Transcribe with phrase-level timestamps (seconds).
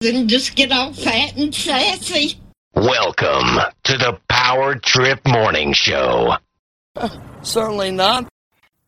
[0.00, 2.38] and just get all fat and sassy.
[2.74, 6.34] Welcome to the Power Trip Morning Show.
[7.42, 8.28] Certainly not.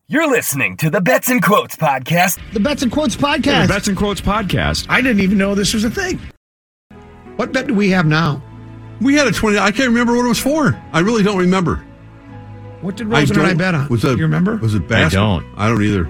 [0.06, 2.38] You're listening to the Bets and Quotes podcast.
[2.52, 3.46] The Bets and Quotes podcast.
[3.46, 4.86] Yeah, the Bets and Quotes podcast.
[4.88, 6.20] I didn't even know this was a thing.
[7.34, 8.40] What bet do we have now?
[9.00, 9.58] We had a 20.
[9.58, 10.80] I can't remember what it was for.
[10.92, 11.84] I really don't remember.
[12.82, 13.88] What did Rosen and I bet on?
[13.88, 14.56] Was that, you remember?
[14.58, 15.38] Was it basketball?
[15.38, 15.58] I don't.
[15.58, 16.08] I don't either.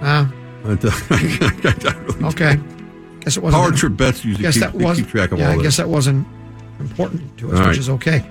[0.00, 0.26] Uh,
[0.62, 2.75] But, uh, I really okay.
[3.26, 3.60] Guess it wasn't.
[3.60, 4.98] Power Trip Bets usually Guess keep, that they was.
[4.98, 5.62] keep track of yeah, all I this.
[5.64, 6.28] guess that wasn't
[6.78, 7.76] important to us, All which right.
[7.78, 8.24] is okay.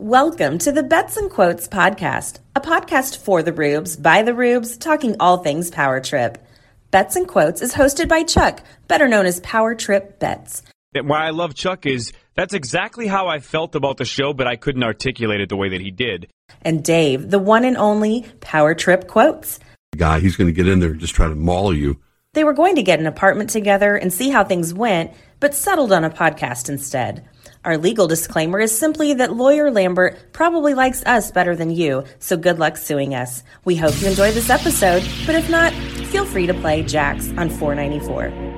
[0.00, 4.76] Welcome to the Bets and Quotes podcast, a podcast for the Rubes, by the Rubes,
[4.76, 6.44] talking all things Power Trip.
[6.90, 10.64] Bets and Quotes is hosted by Chuck, better known as Power Trip Bets.
[10.92, 14.56] Why I love Chuck is that's exactly how I felt about the show, but I
[14.56, 16.26] couldn't articulate it the way that he did.
[16.62, 19.60] And Dave, the one and only Power Trip Quotes.
[19.96, 22.00] guy, he's going to get in there and just try to maul you.
[22.34, 25.92] They were going to get an apartment together and see how things went, but settled
[25.92, 27.28] on a podcast instead.
[27.62, 32.38] Our legal disclaimer is simply that lawyer Lambert probably likes us better than you, so
[32.38, 33.42] good luck suing us.
[33.66, 35.74] We hope you enjoy this episode, but if not,
[36.06, 38.51] feel free to play Jax on 494.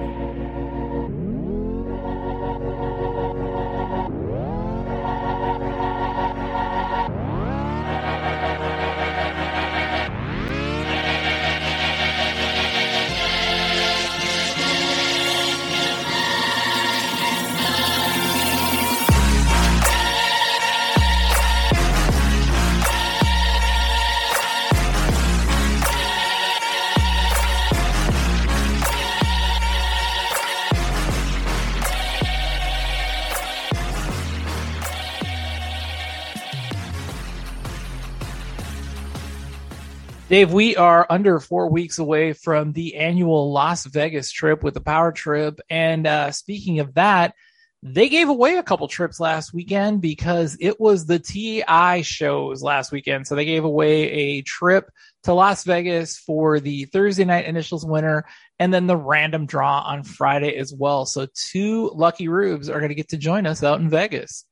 [40.35, 44.81] Dave, we are under four weeks away from the annual Las Vegas trip with the
[44.81, 45.61] Power Trip.
[45.71, 47.37] And uh, speaking of that,
[47.85, 52.91] they gave away a couple trips last weekend because it was the TI shows last
[52.91, 53.29] weekend.
[53.29, 54.91] So they gave away a trip
[55.23, 58.25] to Las Vegas for the Thursday night initials winner
[58.59, 61.07] and then the random draw on Friday as well.
[61.07, 64.45] So two lucky rubes are going to get to join us out in Vegas.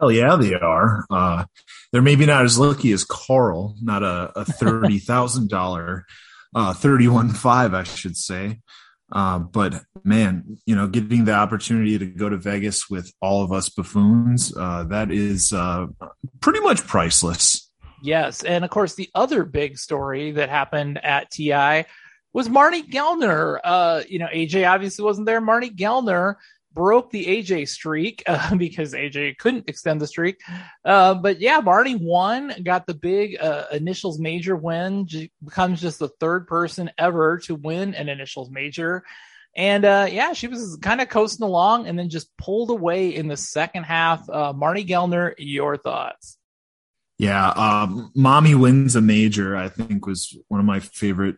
[0.00, 1.04] Hell yeah, they are.
[1.10, 1.44] Uh,
[1.92, 6.04] they're maybe not as lucky as Carl, not a, a thirty thousand dollar,
[6.54, 8.60] uh, thirty one five, I should say.
[9.12, 13.52] Uh, but man, you know, getting the opportunity to go to Vegas with all of
[13.52, 15.86] us buffoons, uh, that is uh,
[16.40, 17.70] pretty much priceless.
[18.02, 18.42] Yes.
[18.42, 21.84] And of course, the other big story that happened at TI
[22.34, 23.60] was Marney Gellner.
[23.62, 25.40] Uh, you know, AJ obviously wasn't there.
[25.40, 26.34] Marney Gellner
[26.74, 30.40] broke the AJ streak uh, because AJ couldn't extend the streak.
[30.84, 35.98] Uh, but yeah, Marty won, got the big uh, initials major win, j- becomes just
[35.98, 39.04] the third person ever to win an initials major.
[39.56, 43.28] And uh, yeah, she was kind of coasting along and then just pulled away in
[43.28, 44.28] the second half.
[44.28, 46.38] Uh, Marty Gellner, your thoughts?
[47.18, 51.36] Yeah, um, "Mommy wins a major." I think was one of my favorite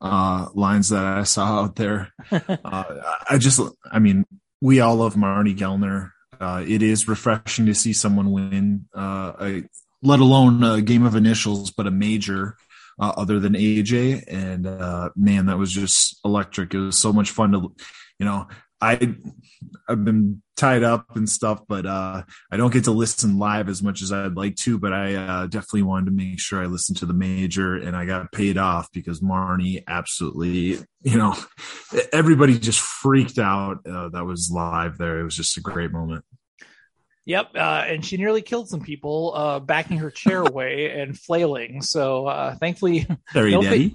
[0.00, 2.12] uh, lines that I saw out there.
[2.30, 2.84] uh,
[3.28, 3.60] I just,
[3.90, 4.24] I mean,
[4.60, 6.10] we all love Marty Gellner.
[6.40, 9.62] Uh, it is refreshing to see someone win, uh, a,
[10.02, 12.56] let alone a game of initials, but a major.
[12.98, 16.72] Uh, other than AJ, and uh, man, that was just electric.
[16.72, 17.70] It was so much fun to,
[18.18, 18.48] you know,
[18.80, 19.14] I
[19.88, 23.82] I've been tied up and stuff, but uh, I don't get to listen live as
[23.82, 24.78] much as I'd like to.
[24.78, 28.04] But I uh, definitely wanted to make sure I listened to the major, and I
[28.04, 31.34] got paid off because Marney absolutely, you know,
[32.12, 33.86] everybody just freaked out.
[33.86, 35.20] Uh, that was live there.
[35.20, 36.24] It was just a great moment.
[37.24, 41.82] Yep, uh, and she nearly killed some people, uh, backing her chair away and flailing.
[41.82, 43.90] So uh, thankfully, Sorry, no, fa-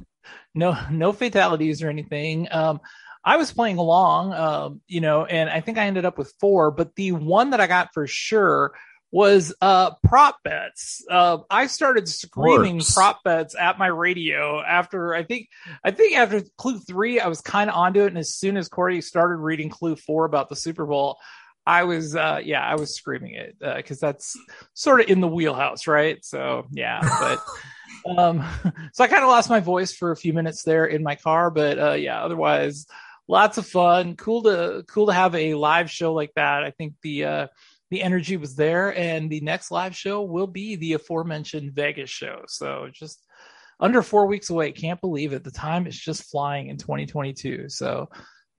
[0.54, 2.48] no no fatalities or anything.
[2.52, 2.82] Um,
[3.24, 6.72] I was playing along, um, you know, and I think I ended up with four,
[6.72, 8.74] but the one that I got for sure
[9.12, 11.06] was uh prop bets.
[11.10, 12.94] Uh I started screaming course.
[12.94, 15.50] prop bets at my radio after I think
[15.84, 18.70] I think after clue 3 I was kind of onto it and as soon as
[18.70, 21.18] Corey started reading clue 4 about the Super Bowl
[21.68, 24.38] I was uh yeah, I was screaming it uh, cuz that's
[24.74, 26.24] sort of in the wheelhouse, right?
[26.24, 27.40] So, yeah, but
[28.18, 28.46] um
[28.94, 31.52] so I kind of lost my voice for a few minutes there in my car,
[31.52, 32.88] but uh yeah, otherwise
[33.32, 34.18] lots of fun.
[34.18, 36.64] Cool to cool to have a live show like that.
[36.64, 37.48] I think the uh
[37.90, 42.44] the energy was there and the next live show will be the aforementioned Vegas show.
[42.48, 43.26] So just
[43.80, 44.72] under 4 weeks away.
[44.74, 45.44] Can't believe it.
[45.44, 47.70] The time is just flying in 2022.
[47.70, 48.10] So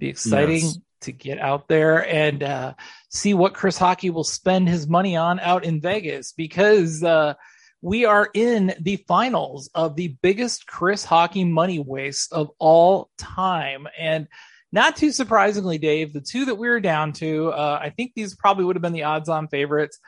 [0.00, 0.78] be exciting Yes.
[1.02, 2.74] to get out there and uh
[3.10, 7.34] see what Chris Hawkey will spend his money on out in Vegas because uh
[7.82, 13.86] we are in the finals of the biggest Chris Hawkey money waste of all time.
[13.98, 14.28] And
[14.72, 18.34] not too surprisingly, Dave, the two that we were down to, uh, I think these
[18.34, 19.98] probably would have been the odds on favorites.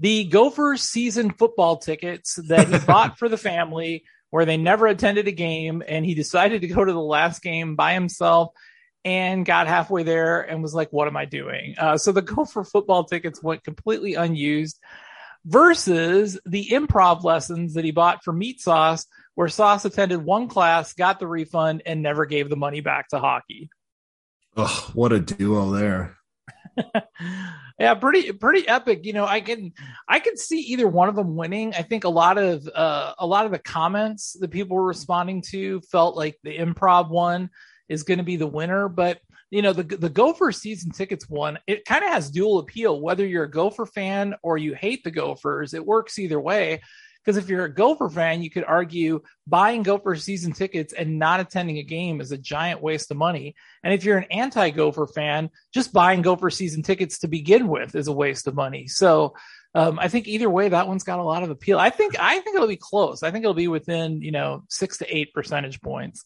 [0.00, 5.28] The Gopher season football tickets that he bought for the family, where they never attended
[5.28, 8.52] a game, and he decided to go to the last game by himself
[9.04, 11.74] and got halfway there and was like, What am I doing?
[11.78, 14.78] Uh, so the Gopher football tickets went completely unused
[15.44, 20.92] versus the improv lessons that he bought for Meat Sauce, where Sauce attended one class,
[20.92, 23.68] got the refund, and never gave the money back to Hawkey.
[24.56, 26.16] Oh, what a duo there.
[27.78, 29.04] yeah, pretty pretty epic.
[29.04, 29.72] You know, I can
[30.08, 31.74] I can see either one of them winning.
[31.74, 35.42] I think a lot of uh, a lot of the comments that people were responding
[35.50, 37.50] to felt like the improv one
[37.88, 39.20] is going to be the winner, but
[39.50, 43.00] you know the the Gopher season tickets one it kind of has dual appeal.
[43.00, 46.80] Whether you're a Gopher fan or you hate the Gophers, it works either way.
[47.24, 51.40] Because if you're a Gopher fan, you could argue buying Gopher season tickets and not
[51.40, 53.54] attending a game is a giant waste of money.
[53.84, 57.94] And if you're an anti Gopher fan, just buying Gopher season tickets to begin with
[57.94, 58.88] is a waste of money.
[58.88, 59.34] So
[59.74, 61.78] um, I think either way, that one's got a lot of appeal.
[61.78, 63.22] I think I think it'll be close.
[63.22, 66.24] I think it'll be within you know six to eight percentage points.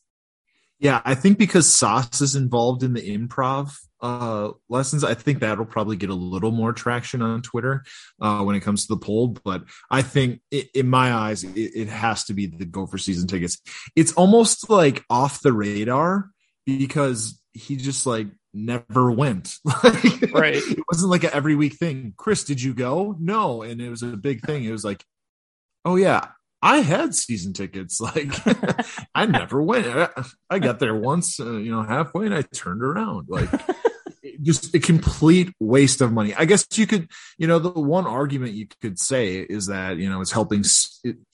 [0.78, 5.64] Yeah, I think because Sauce is involved in the improv uh, lessons, I think that'll
[5.64, 7.84] probably get a little more traction on Twitter
[8.20, 9.28] uh, when it comes to the poll.
[9.28, 13.26] But I think, it, in my eyes, it, it, has to be the Gopher season
[13.26, 13.58] tickets.
[13.96, 16.30] It's almost like off the radar
[16.66, 19.54] because he just like never went.
[19.84, 20.56] right.
[20.56, 22.12] It wasn't like an every week thing.
[22.18, 23.16] Chris, did you go?
[23.18, 24.64] No, and it was a big thing.
[24.64, 25.02] It was like,
[25.86, 26.28] oh yeah,
[26.66, 28.00] I had season tickets.
[28.06, 28.34] Like
[29.14, 29.86] I never went.
[30.48, 33.28] I, got there once, uh, you know, halfway, and I turned around.
[33.28, 33.50] Like
[34.42, 36.34] just a complete waste of money.
[36.34, 40.08] I guess you could, you know, the one argument you could say is that you
[40.08, 40.64] know it's helping,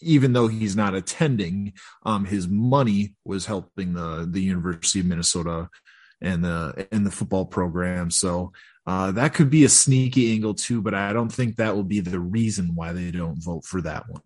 [0.01, 1.75] even though he's not attending,
[2.05, 5.69] um, his money was helping the the University of Minnesota
[6.21, 8.11] and the and the football program.
[8.11, 8.53] So
[8.87, 12.01] uh, that could be a sneaky angle too, but I don't think that will be
[12.01, 14.23] the reason why they don't vote for that one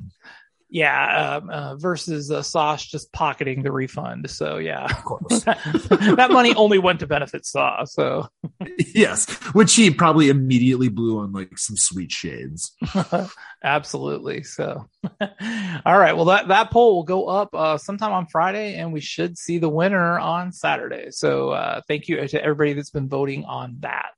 [0.68, 4.28] yeah, um, uh, versus uh, Sauce just pocketing the refund.
[4.28, 4.86] So yeah,
[5.28, 7.94] that money only went to benefit Sauce.
[7.94, 8.28] So
[8.94, 12.74] yes, which he probably immediately blew on like some sweet shades.
[13.64, 14.42] Absolutely.
[14.42, 14.88] So
[15.20, 19.00] all right, well that that poll will go up uh, sometime on Friday, and we
[19.00, 21.10] should see the winner on Saturday.
[21.10, 24.14] So uh, thank you to everybody that's been voting on that.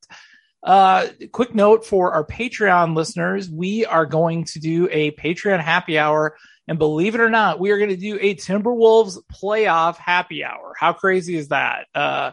[0.63, 5.99] Uh, quick note for our Patreon listeners: we are going to do a Patreon happy
[5.99, 10.45] hour, and believe it or not, we are going to do a Timberwolves playoff happy
[10.45, 10.75] hour.
[10.79, 11.87] How crazy is that?
[11.95, 12.33] Uh,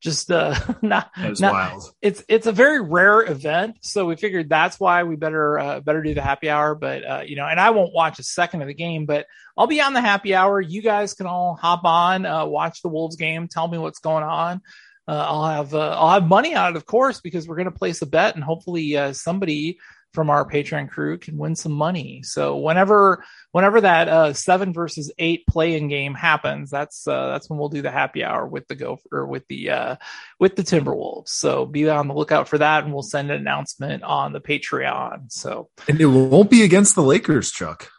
[0.00, 1.92] just uh, not, not wild.
[2.00, 6.02] It's it's a very rare event, so we figured that's why we better uh, better
[6.02, 6.74] do the happy hour.
[6.74, 9.26] But uh, you know, and I won't watch a second of the game, but
[9.58, 10.58] I'll be on the happy hour.
[10.58, 14.24] You guys can all hop on, uh, watch the Wolves game, tell me what's going
[14.24, 14.62] on
[15.08, 17.70] uh, I'll have uh, I'll have money on it, of course, because we're going to
[17.70, 19.78] place a bet, and hopefully uh, somebody
[20.12, 22.22] from our Patreon crew can win some money.
[22.22, 27.58] So whenever whenever that uh, seven versus eight play-in game happens, that's uh, that's when
[27.58, 29.96] we'll do the happy hour with the Gopher with the uh,
[30.38, 31.28] with the Timberwolves.
[31.28, 35.32] So be on the lookout for that, and we'll send an announcement on the Patreon.
[35.32, 37.90] So and it won't be against the Lakers, Chuck.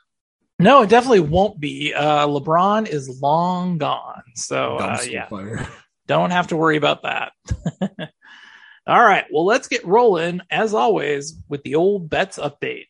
[0.59, 1.93] No, it definitely won't be.
[1.93, 4.23] Uh, LeBron is long gone.
[4.35, 5.27] So uh, yeah.
[6.09, 7.33] Don't have to worry about that.
[8.87, 9.25] All right.
[9.31, 12.87] Well, let's get rolling, as always, with the old bets update.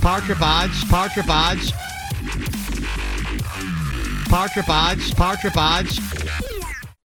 [0.00, 1.70] Power trip odds, power trip odds.
[4.30, 6.00] Power odds, power odds.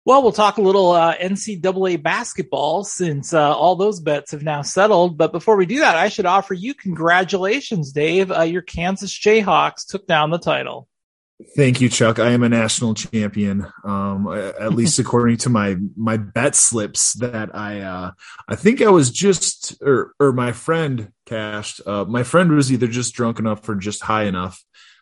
[0.06, 4.62] Well, we'll talk a little uh, NCAA basketball since uh, all those bets have now
[4.62, 5.18] settled.
[5.18, 8.32] But before we do that, I should offer you congratulations, Dave.
[8.32, 10.88] Uh, your Kansas Jayhawks took down the title.
[11.56, 12.20] Thank you, Chuck.
[12.20, 17.56] I am a national champion, um, at least according to my my bet slips that
[17.56, 18.12] I uh,
[18.50, 21.80] I think I was just or or my friend cashed.
[21.86, 24.62] Uh, my friend was either just drunk enough or just high enough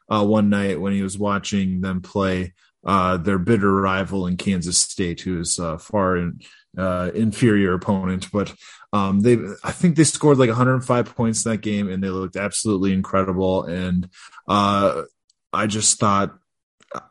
[0.09, 2.53] uh, one night when he was watching them play
[2.85, 6.39] uh, their bitter rival in Kansas State, who is uh, far in,
[6.77, 8.53] uh, inferior opponent, but
[8.93, 12.35] um, they I think they scored like 105 points in that game, and they looked
[12.35, 13.63] absolutely incredible.
[13.63, 14.09] And
[14.47, 15.03] uh,
[15.57, 16.37] I just thought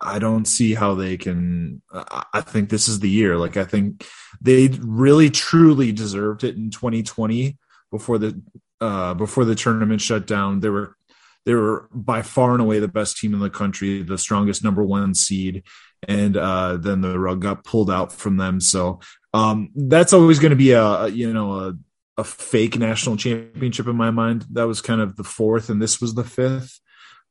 [0.00, 1.82] I don't see how they can.
[1.92, 3.36] I think this is the year.
[3.36, 4.06] Like I think
[4.40, 7.58] they really truly deserved it in 2020
[7.90, 8.40] before the
[8.80, 10.60] uh, before the tournament shut down.
[10.60, 10.96] They were
[11.44, 14.82] they were by far and away the best team in the country, the strongest number
[14.82, 15.62] one seed,
[16.06, 18.60] and uh, then the rug got pulled out from them.
[18.60, 19.00] So
[19.34, 21.74] um, that's always going to be a you know a
[22.18, 24.46] a fake national championship in my mind.
[24.52, 26.80] That was kind of the fourth, and this was the fifth.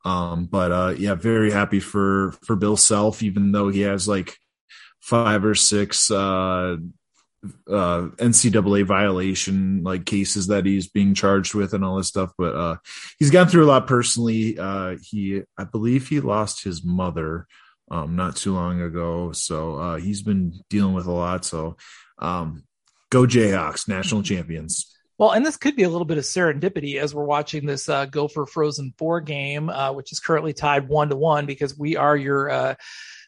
[0.05, 4.37] Um, but uh, yeah, very happy for for Bill Self, even though he has like
[5.01, 6.77] five or six uh,
[7.67, 12.31] uh, NCAA violation like cases that he's being charged with and all this stuff.
[12.37, 12.75] But uh,
[13.19, 14.57] he's gone through a lot personally.
[14.57, 17.47] Uh, he, I believe, he lost his mother
[17.89, 21.45] um, not too long ago, so uh, he's been dealing with a lot.
[21.45, 21.77] So,
[22.19, 22.63] um,
[23.09, 24.94] go Jayhawks, national champions.
[25.17, 28.05] Well, and this could be a little bit of serendipity as we're watching this uh,
[28.05, 32.17] Gopher Frozen Four game, uh, which is currently tied one to one because we are
[32.17, 32.75] your uh,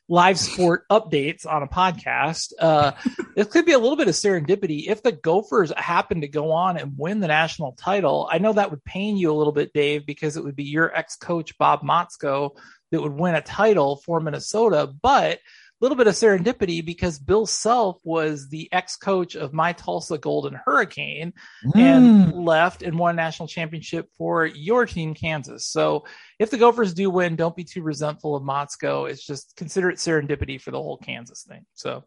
[0.09, 2.51] live sport updates on a podcast.
[2.59, 2.91] Uh,
[3.37, 6.77] it could be a little bit of serendipity if the Gophers happen to go on
[6.77, 8.27] and win the national title.
[8.29, 10.93] I know that would pain you a little bit, Dave, because it would be your
[10.93, 12.51] ex coach Bob Motzko
[12.91, 15.39] that would win a title for Minnesota, but
[15.79, 21.33] little bit of serendipity because Bill Self was the ex-coach of my Tulsa Golden Hurricane
[21.65, 21.75] mm.
[21.75, 25.65] and left and won a national championship for your team, Kansas.
[25.67, 26.05] So
[26.39, 29.09] if the Gophers do win, don't be too resentful of Motzko.
[29.09, 31.65] It's just consider it serendipity for the whole Kansas thing.
[31.73, 32.03] So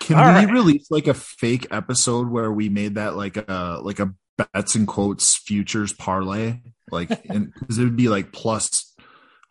[0.00, 0.52] can we right.
[0.52, 4.86] release like a fake episode where we made that like a like a bets and
[4.86, 6.60] quotes futures parlay?
[6.90, 8.94] Like and because it would be like plus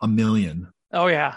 [0.00, 0.72] a million.
[0.94, 1.36] Oh yeah,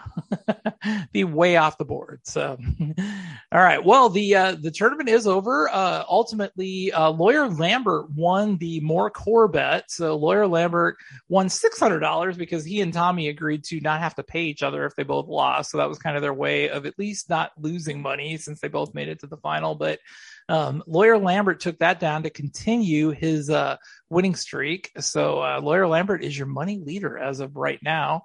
[1.14, 2.20] be way off the board.
[2.24, 2.58] So,
[3.52, 3.84] all right.
[3.84, 5.70] Well, the uh, the tournament is over.
[5.70, 9.90] Uh, ultimately, uh, Lawyer Lambert won the more core bet.
[9.90, 10.98] So Lawyer Lambert
[11.30, 14.62] won six hundred dollars because he and Tommy agreed to not have to pay each
[14.62, 15.72] other if they both lost.
[15.72, 18.68] So that was kind of their way of at least not losing money since they
[18.68, 19.76] both made it to the final.
[19.76, 20.00] But
[20.50, 23.78] um, Lawyer Lambert took that down to continue his uh,
[24.10, 24.92] winning streak.
[25.00, 28.24] So uh, Lawyer Lambert is your money leader as of right now.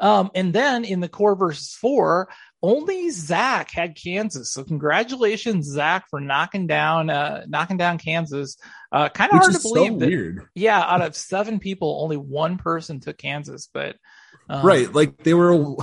[0.00, 2.30] Um, and then in the core versus four,
[2.62, 4.52] only Zach had Kansas.
[4.52, 8.56] So congratulations, Zach, for knocking down uh, knocking down Kansas.
[8.90, 9.92] Uh, kind of hard to believe.
[9.92, 10.48] So that, weird.
[10.54, 13.96] Yeah, out of seven people, only one person took Kansas, but.
[14.48, 15.76] Um, right, like they were,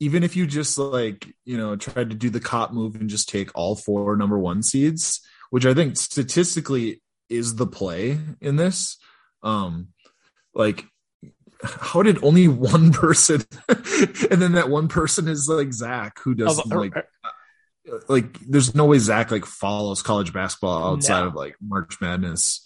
[0.00, 3.28] even if you just like you know tried to do the cop move and just
[3.28, 5.20] take all four number one seeds,
[5.50, 8.96] which I think statistically is the play in this.
[9.42, 9.88] Um,
[10.52, 10.84] like
[11.62, 16.60] how did only one person and then that one person is like Zach who does
[16.60, 16.94] oh, like
[18.08, 21.28] like there's no way Zach like follows college basketball outside no.
[21.28, 22.64] of like March Madness.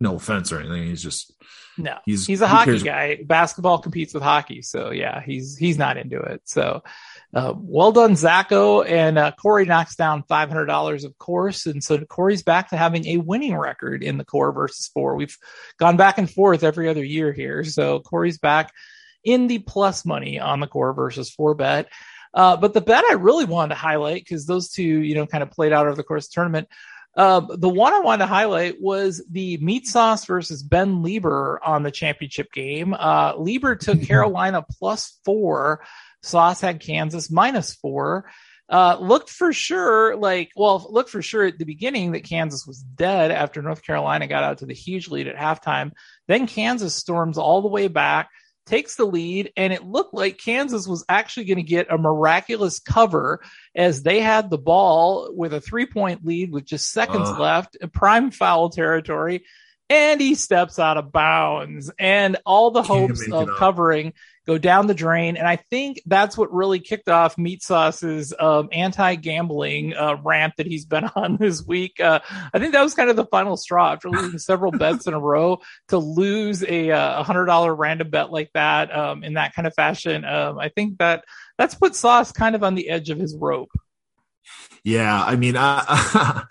[0.00, 0.88] No offense or anything.
[0.88, 1.32] He's just
[1.78, 1.98] no.
[2.04, 2.82] He's he's a hockey cares.
[2.82, 3.18] guy.
[3.24, 6.42] Basketball competes with hockey, so yeah, he's he's not into it.
[6.44, 6.82] So
[7.34, 8.86] uh, well done, Zacho.
[8.86, 11.66] And uh, Corey knocks down $500, of course.
[11.66, 15.16] And so Corey's back to having a winning record in the core versus four.
[15.16, 15.36] We've
[15.78, 17.64] gone back and forth every other year here.
[17.64, 18.72] So Corey's back
[19.24, 21.88] in the plus money on the core versus four bet.
[22.34, 25.42] Uh, but the bet I really wanted to highlight, because those two, you know, kind
[25.42, 26.68] of played out over the course of the tournament.
[27.14, 31.82] Uh, the one I wanted to highlight was the meat sauce versus Ben Leber on
[31.82, 32.94] the championship game.
[32.94, 35.82] Uh, Leber took Carolina plus four
[36.22, 38.30] Sauce had Kansas minus four.
[38.68, 42.78] Uh, looked for sure, like, well, looked for sure at the beginning that Kansas was
[42.78, 45.92] dead after North Carolina got out to the huge lead at halftime.
[46.26, 48.30] Then Kansas storms all the way back,
[48.64, 52.78] takes the lead, and it looked like Kansas was actually going to get a miraculous
[52.78, 53.42] cover
[53.74, 57.38] as they had the ball with a three point lead with just seconds uh.
[57.38, 59.44] left, prime foul territory
[59.92, 64.14] and he steps out of bounds and all the hopes of covering
[64.46, 65.36] go down the drain.
[65.36, 70.66] And i think that's what really kicked off meat sauce's um, anti-gambling uh, rant that
[70.66, 72.00] he's been on this week.
[72.00, 72.20] Uh,
[72.54, 75.20] i think that was kind of the final straw after losing several bets in a
[75.20, 79.66] row to lose a uh, hundred dollar random bet like that um, in that kind
[79.66, 80.24] of fashion.
[80.24, 81.24] Um, i think that
[81.58, 83.70] that's put sauce kind of on the edge of his rope
[84.84, 86.44] yeah, I mean, I,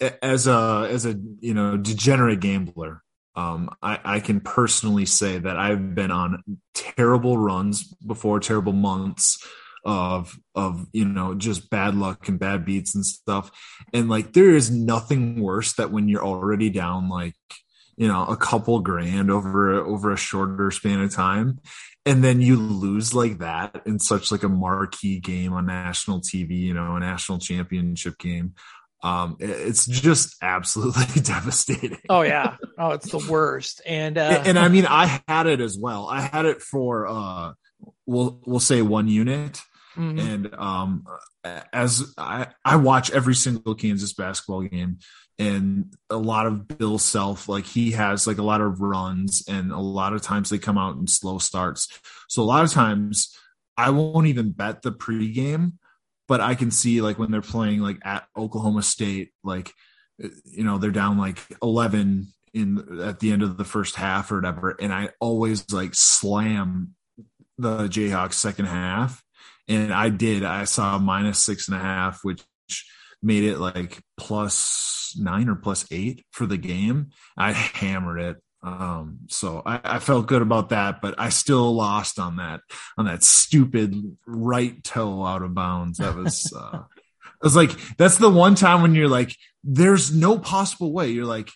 [0.22, 3.02] as a as a you know degenerate gambler,
[3.36, 6.42] um, I, I can personally say that I've been on
[6.74, 9.38] terrible runs before, terrible months
[9.84, 13.50] of of you know just bad luck and bad beats and stuff,
[13.92, 17.34] and like there is nothing worse that when you're already down like
[17.96, 21.60] you know a couple grand over over a shorter span of time
[22.06, 26.58] and then you lose like that in such like a marquee game on national TV,
[26.58, 28.54] you know, a national championship game.
[29.02, 31.98] Um, it's just absolutely devastating.
[32.08, 32.56] Oh yeah.
[32.78, 33.82] Oh, it's the worst.
[33.86, 34.38] And, uh...
[34.38, 36.08] and, and I mean, I had it as well.
[36.08, 37.52] I had it for, uh,
[38.06, 39.60] we'll, we'll say one unit.
[39.96, 40.18] Mm-hmm.
[40.18, 41.04] And, um,
[41.72, 44.98] as I, I watch every single Kansas basketball game
[45.38, 49.72] and a lot of Bill Self, like he has like a lot of runs, and
[49.72, 51.88] a lot of times they come out in slow starts.
[52.28, 53.36] So a lot of times
[53.76, 55.72] I won't even bet the pregame,
[56.28, 59.72] but I can see like when they're playing like at Oklahoma State, like
[60.18, 64.36] you know they're down like eleven in at the end of the first half or
[64.36, 66.94] whatever, and I always like slam
[67.58, 69.22] the Jayhawks second half,
[69.66, 70.44] and I did.
[70.44, 72.44] I saw minus six and a half, which
[73.24, 77.10] made it like plus nine or plus eight for the game.
[77.36, 78.36] I hammered it.
[78.62, 82.60] Um, so I, I felt good about that, but I still lost on that
[82.96, 85.98] on that stupid right toe out of bounds.
[85.98, 86.82] That was uh
[87.44, 91.08] I was like, that's the one time when you're like, there's no possible way.
[91.08, 91.50] You're like,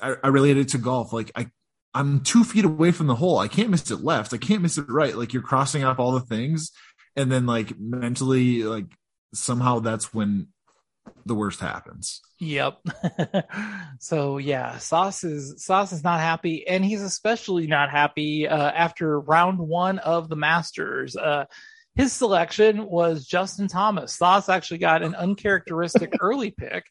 [0.00, 1.12] I, I related to golf.
[1.12, 1.48] Like I,
[1.92, 3.38] I'm two feet away from the hole.
[3.38, 4.32] I can't miss it left.
[4.32, 5.16] I can't miss it right.
[5.16, 6.70] Like you're crossing up all the things.
[7.16, 8.86] And then like mentally, like
[9.34, 10.48] somehow that's when
[11.26, 12.20] the worst happens.
[12.40, 12.78] Yep.
[14.00, 19.20] so yeah, Sauce is Sauce is not happy, and he's especially not happy uh, after
[19.20, 21.16] round one of the Masters.
[21.16, 21.46] Uh,
[21.94, 24.14] his selection was Justin Thomas.
[24.14, 26.84] Sauce actually got an uncharacteristic early pick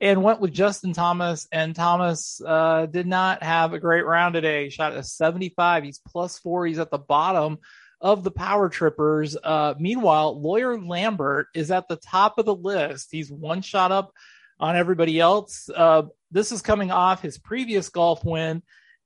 [0.00, 1.46] and went with Justin Thomas.
[1.52, 4.64] And Thomas uh, did not have a great round today.
[4.64, 5.84] He shot a 75.
[5.84, 6.66] He's plus four.
[6.66, 7.58] He's at the bottom
[8.00, 9.36] of the power trippers.
[9.42, 13.08] Uh, meanwhile, lawyer Lambert is at the top of the list.
[13.10, 14.12] He's one shot up
[14.58, 15.68] on everybody else.
[15.74, 18.62] Uh, this is coming off his previous golf win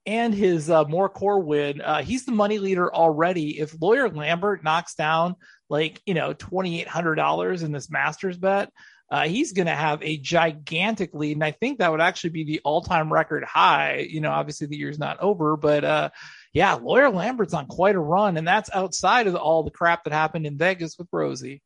[0.07, 1.81] and his uh, more core win.
[1.81, 3.61] Uh, he's the money leader already.
[3.61, 5.37] If lawyer Lambert knocks down
[5.69, 8.73] like, you know, $2,800 in this Masters bet,
[9.11, 11.37] uh, he's going to have a gigantic lead.
[11.37, 14.07] And I think that would actually be the all time record high.
[14.09, 16.11] You know, obviously the year's not over, but uh,
[16.53, 18.37] yeah, Lawyer Lambert's on quite a run.
[18.37, 21.63] And that's outside of all the crap that happened in Vegas with Rosie.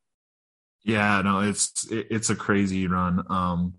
[0.83, 3.23] Yeah, no, it's it, it's a crazy run.
[3.29, 3.73] Um,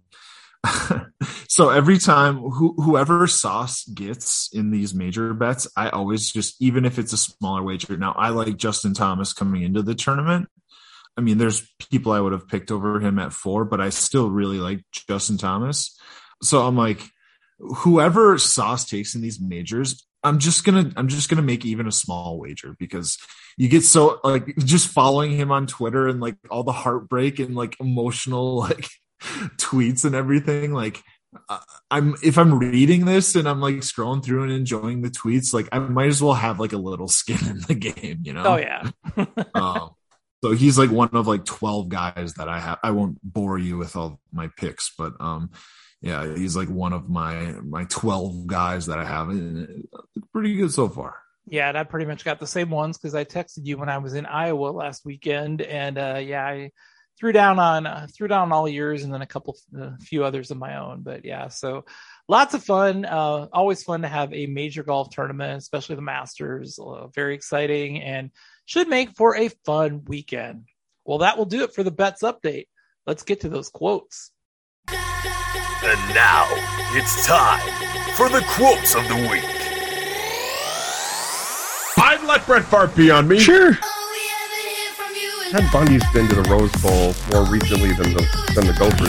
[1.49, 6.85] so every time who, whoever Sauce gets in these major bets, I always just even
[6.85, 7.97] if it's a smaller wager.
[7.97, 10.49] Now I like Justin Thomas coming into the tournament.
[11.17, 14.29] I mean, there's people I would have picked over him at four, but I still
[14.29, 15.99] really like Justin Thomas.
[16.43, 17.01] So I'm like,
[17.59, 21.93] whoever Sauce takes in these majors, I'm just gonna I'm just gonna make even a
[21.93, 23.17] small wager because
[23.57, 27.55] you get so like just following him on Twitter and like all the heartbreak and
[27.55, 28.89] like emotional like
[29.57, 31.03] tweets and everything like
[31.91, 35.69] I'm if I'm reading this and I'm like scrolling through and enjoying the tweets, like
[35.73, 38.45] I might as well have like a little skin in the game, you know?
[38.45, 38.91] Oh yeah.
[39.55, 39.91] um,
[40.43, 42.79] so he's like one of like 12 guys that I have.
[42.83, 45.51] I won't bore you with all my picks, but um,
[46.01, 49.29] yeah, he's like one of my my 12 guys that I have.
[50.33, 51.17] Pretty good so far.
[51.49, 53.99] Yeah, and I pretty much got the same ones because I texted you when I
[53.99, 56.73] was in Iowa last weekend, and uh, yeah, I
[57.19, 60.51] threw down on uh, threw down all yours and then a couple a few others
[60.51, 61.85] of my own but yeah so
[62.29, 66.79] lots of fun uh, always fun to have a major golf tournament especially the masters
[66.79, 68.31] uh, very exciting and
[68.67, 70.65] should make for a fun weekend
[71.05, 72.67] well that will do it for the bets update
[73.07, 74.31] let's get to those quotes
[75.87, 76.47] and now
[76.95, 77.61] it's time
[78.17, 79.45] for the quotes of the week
[81.99, 83.79] i'd let brett Favre be on me sure
[85.51, 89.09] Ted Bundy's been to the Rose Bowl more recently than the than the Gophers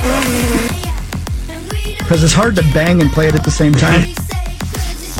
[1.98, 4.08] Because it's hard to bang and play it at the same time.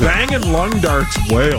[0.00, 1.58] bang and lung darts whale.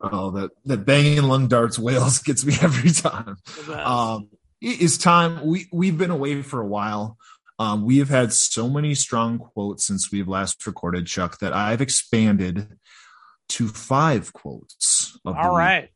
[0.00, 3.36] Oh, that that banging lung darts whales gets me every time.
[3.72, 4.28] Um,
[4.60, 5.44] it's time.
[5.46, 7.16] We we've been away for a while.
[7.58, 11.80] Um, we have had so many strong quotes since we've last recorded, Chuck, that I've
[11.80, 12.68] expanded
[13.50, 15.18] to five quotes.
[15.24, 15.88] All right.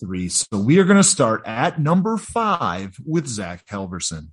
[0.00, 0.28] Three.
[0.28, 4.28] So we are going to start at number five with Zach Helverson.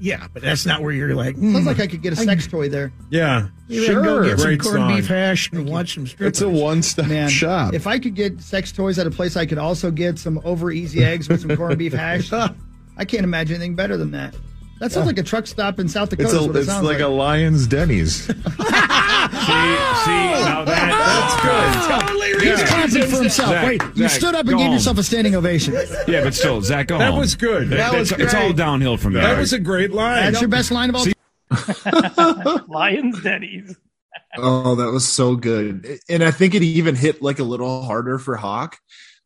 [0.00, 1.36] Yeah, but that's not where you're like.
[1.36, 2.92] Mm, Sounds like I could get a sex toy there.
[3.10, 4.02] Yeah, Maybe sure.
[4.02, 4.94] Go get some Great corned song.
[4.96, 6.28] beef hash and watch some strippers.
[6.28, 7.74] It's a one-stop Man, shop.
[7.74, 10.70] if I could get sex toys at a place I could also get some over
[10.72, 12.32] easy eggs with some corned beef hash,
[12.96, 14.34] I can't imagine anything better than that.
[14.80, 16.28] That sounds like a truck stop in South Dakota.
[16.36, 18.26] It's, a, it it's sounds like, a Lions Denny's.
[18.26, 18.34] See, see,
[19.48, 21.86] now that, oh!
[21.86, 22.42] that's good.
[22.42, 23.50] He's confident for himself.
[23.50, 24.72] Zach, Wait, you stood up and gave home.
[24.72, 25.74] yourself a standing ovation.
[26.08, 27.20] Yeah, but still, Zach, go That home.
[27.20, 27.70] was good.
[27.70, 29.22] That That it's, was it's all downhill from there.
[29.22, 30.32] That was a great line.
[30.32, 31.04] That's your best line of all.
[31.04, 31.12] See-
[32.68, 33.76] Lions Denny's.
[34.36, 35.98] Oh, that was so good.
[36.08, 38.78] And I think it even hit like a little harder for Hawk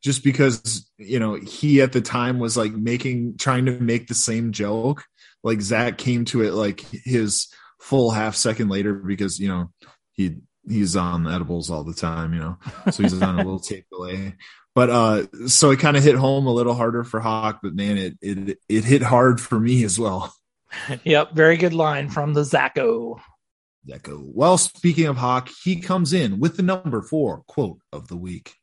[0.03, 4.15] just because, you know, he at the time was like making, trying to make the
[4.15, 5.05] same joke.
[5.43, 7.49] Like Zach came to it like his
[7.81, 9.71] full half second later because, you know,
[10.13, 10.37] he,
[10.69, 12.59] he's on edibles all the time, you know,
[12.91, 14.35] so he's on a little tape delay.
[14.77, 17.97] But uh, so it kind of hit home a little harder for Hawk, but man,
[17.97, 20.35] it it it hit hard for me as well.
[21.05, 23.19] Yep, very good line from the Zacco.
[23.91, 24.21] Echo.
[24.23, 28.55] Well, speaking of Hawk, he comes in with the number four quote of the week.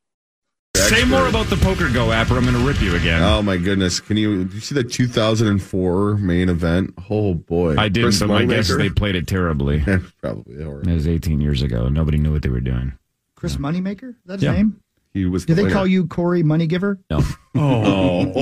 [0.76, 3.22] Say more about the PokerGO app, or I'm going to rip you again.
[3.22, 4.00] Oh my goodness!
[4.00, 6.92] Can you did you see the 2004 main event?
[7.08, 8.78] Oh boy, I didn't, Chris but my guess Moneymaker?
[8.78, 9.80] they played it terribly.
[10.20, 10.62] probably.
[10.62, 11.88] Or, It was 18 years ago.
[11.88, 12.92] Nobody knew what they were doing.
[13.36, 14.10] Chris Moneymaker?
[14.10, 14.52] Is that his Yeah.
[14.52, 14.80] name?
[15.12, 15.46] He was.
[15.46, 15.74] Do the they winner.
[15.74, 16.98] call you Corey Money Giver?
[17.08, 17.22] No.
[17.56, 18.32] Oh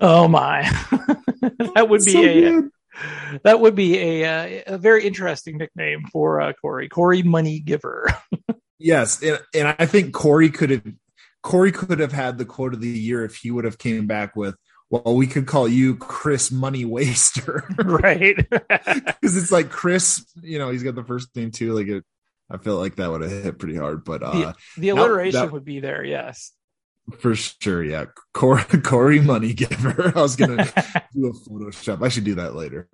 [0.00, 0.62] oh my,
[1.74, 2.70] that would be So a good.
[3.42, 6.88] that would be a uh, a very interesting nickname for uh, Corey.
[6.88, 8.06] Corey Money Giver.
[8.78, 10.82] Yes, and, and I think Corey could have
[11.42, 14.34] Corey could have had the quote of the year if he would have came back
[14.34, 14.56] with,
[14.90, 18.36] "Well, we could call you Chris Money Waster," right?
[18.50, 21.72] Because it's like Chris, you know, he's got the first name too.
[21.72, 22.04] Like it,
[22.50, 25.52] I feel like that would have hit pretty hard, but uh, the, the alliteration that-
[25.52, 26.04] would be there.
[26.04, 26.52] Yes.
[27.18, 30.12] for sure, yeah, Corey, Corey Money Giver.
[30.16, 30.64] I was gonna
[31.14, 32.04] do a Photoshop.
[32.04, 32.88] I should do that later.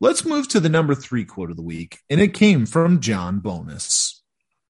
[0.00, 3.38] Let's move to the number three quote of the week, and it came from John
[3.40, 4.15] Bonus.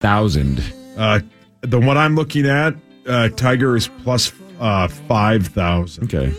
[0.00, 0.62] Thousand.
[0.96, 1.20] Uh,
[1.62, 2.74] the one I'm looking at,
[3.06, 6.04] uh, Tiger is plus uh, five thousand.
[6.04, 6.34] Okay.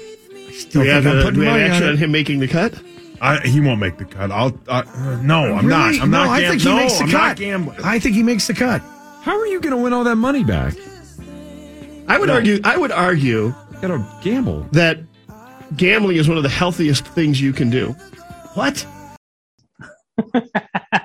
[0.70, 1.90] Do we have, think I'm a, putting we have money action it.
[1.92, 2.80] on him making the cut?
[3.20, 4.32] I, he won't make the cut.
[4.32, 4.58] I'll.
[4.68, 4.84] Uh,
[5.24, 5.96] no, I'm not.
[6.00, 6.30] I'm no, not.
[6.30, 7.18] I gam- think he no, makes the I'm cut.
[7.18, 7.80] not gambling.
[7.84, 8.82] I think he makes the cut.
[9.22, 10.76] How are you going to win all that money back?
[12.08, 12.60] I would argue.
[12.64, 14.62] I would argue Got to gamble.
[14.72, 15.00] that
[15.76, 17.90] gambling is one of the healthiest things you can do.
[18.54, 18.86] What?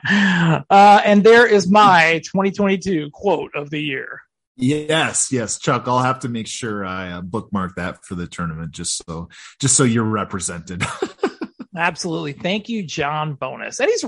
[0.05, 4.21] Uh, and there is my 2022 quote of the year.
[4.57, 5.85] Yes, yes, Chuck.
[5.87, 9.29] I'll have to make sure I uh, bookmark that for the tournament, just so
[9.61, 10.83] just so you're represented.
[11.77, 12.33] Absolutely.
[12.35, 13.81] Thank you, John Bonus.
[13.81, 14.05] And he's,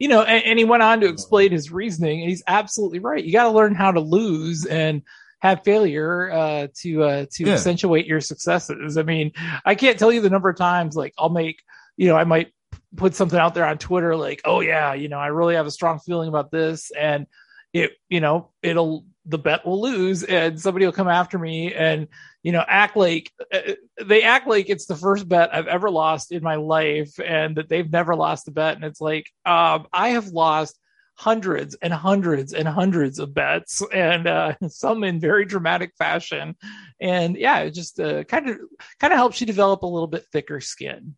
[0.00, 2.20] you know, and, and he went on to explain his reasoning.
[2.22, 3.22] And he's absolutely right.
[3.22, 5.02] You got to learn how to lose and
[5.40, 7.52] have failure uh, to uh, to Yeah.
[7.52, 8.96] accentuate your successes.
[8.98, 9.30] I mean,
[9.64, 11.62] I can't tell you the number of times like I'll make,
[11.96, 12.48] you know, I might
[12.96, 15.70] put something out there on Twitter like, oh yeah, you know, I really have a
[15.70, 17.26] strong feeling about this, and
[17.72, 22.08] it, you know, it'll the bet will lose, and somebody will come after me and
[22.42, 23.72] you know act like uh,
[24.04, 27.68] they act like it's the first bet I've ever lost in my life, and that
[27.68, 30.78] they've never lost a bet, and it's like, um, I have lost
[31.16, 36.56] hundreds and hundreds and hundreds of bets and uh, some in very dramatic fashion.
[37.00, 38.58] And yeah it just uh, kind of
[38.98, 41.14] kind of helps you develop a little bit thicker skin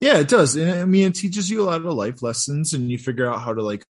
[0.00, 0.56] yeah, it does.
[0.56, 3.40] And I mean, it teaches you a lot of life lessons, and you figure out
[3.40, 3.84] how to like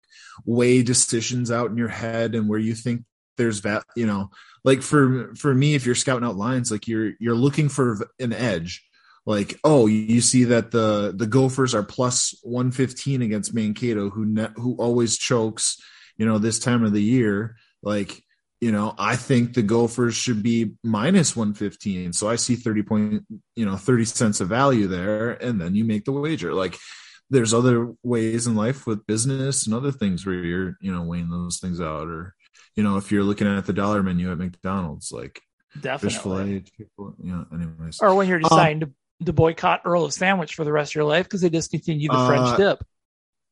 [0.46, 3.04] weigh decisions out in your head and where you think
[3.38, 3.84] there's that.
[3.96, 4.32] You know,
[4.64, 8.34] like for for me, if you're scouting out lines, like you're you're looking for an
[8.34, 8.84] edge.
[9.26, 14.26] Like, oh, you see that the the Gophers are plus one fifteen against Mankato, who
[14.26, 15.78] ne- who always chokes.
[16.18, 18.24] You know, this time of the year, like
[18.62, 22.12] you know, I think the Gophers should be minus 115.
[22.14, 25.32] So I see 30 point, you know, 30 cents of value there.
[25.32, 26.54] And then you make the wager.
[26.54, 26.76] Like
[27.30, 31.30] there's other ways in life with business and other things where you're, you know, weighing
[31.30, 32.08] those things out.
[32.08, 32.36] Or,
[32.76, 35.42] you know, if you're looking at the dollar menu at McDonald's, like
[35.72, 36.88] fish definitely fillet, chicken,
[37.24, 38.00] you know, anyways.
[38.02, 38.92] or when you're Um, deciding to,
[39.26, 42.26] to boycott earl of sandwich for the rest of your life because they discontinued the
[42.26, 42.84] french Uh, dip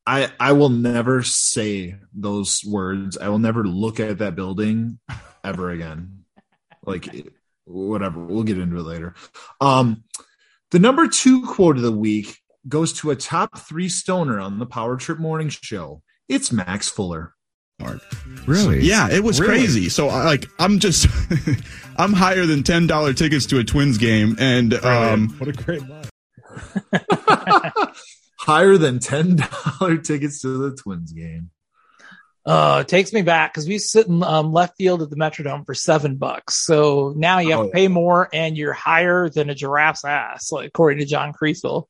[0.08, 3.18] I, I will never say those words.
[3.18, 5.00] I will never look at that building
[5.44, 6.24] ever again.
[6.82, 7.30] Like
[7.66, 8.18] whatever.
[8.24, 9.14] We'll get into it later.
[9.60, 10.04] Um,
[10.70, 14.64] the number two quote of the week goes to a top three stoner on the
[14.64, 16.00] Power Trip Morning Show.
[16.26, 17.34] It's Max Fuller.
[18.46, 18.80] Really?
[18.80, 19.58] Yeah, it was Really?
[19.58, 19.88] crazy.
[19.90, 21.06] So I like I'm just
[21.98, 25.82] I'm higher than ten dollar tickets to a Twins game, and um, what a great
[25.86, 26.08] line.
[28.38, 31.50] Higher than ten dollar tickets to the Twins game.
[32.46, 35.66] uh it takes me back because we sit in um, left field at the metrodome
[35.66, 39.50] for seven bucks so now you have Oh, to pay more and you're higher than
[39.50, 41.84] a giraffe's ass like according to john Kriesel.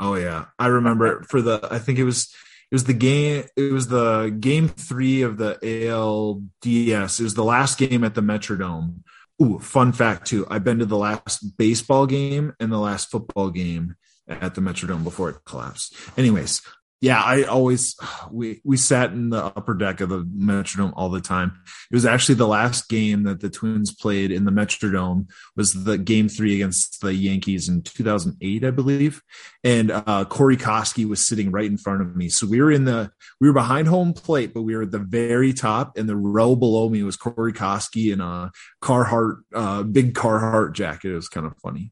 [0.00, 1.68] Oh yeah, I remember for the.
[1.70, 2.34] I think it was
[2.70, 3.44] it was the game.
[3.56, 7.20] It was the game three of the ALDS.
[7.20, 9.00] It was the last game at the Metrodome.
[9.40, 10.46] Ooh, fun fact too.
[10.50, 13.94] I've been to the last baseball game and the last football game
[14.28, 15.94] at the Metrodome before it collapsed.
[16.16, 16.62] Anyways,
[17.02, 17.96] yeah, I always
[18.30, 21.60] we we sat in the upper deck of the Metrodome all the time.
[21.90, 25.98] It was actually the last game that the Twins played in the Metrodome was the
[25.98, 29.20] game three against the Yankees in 2008, I believe.
[29.64, 32.28] And uh, Corey Koskie was sitting right in front of me.
[32.28, 35.00] So we were in the we were behind home plate, but we were at the
[35.00, 40.14] very top, and the row below me was Corey Koskie in a Carhartt, uh, big
[40.14, 41.10] Carhartt jacket.
[41.10, 41.90] It was kind of funny.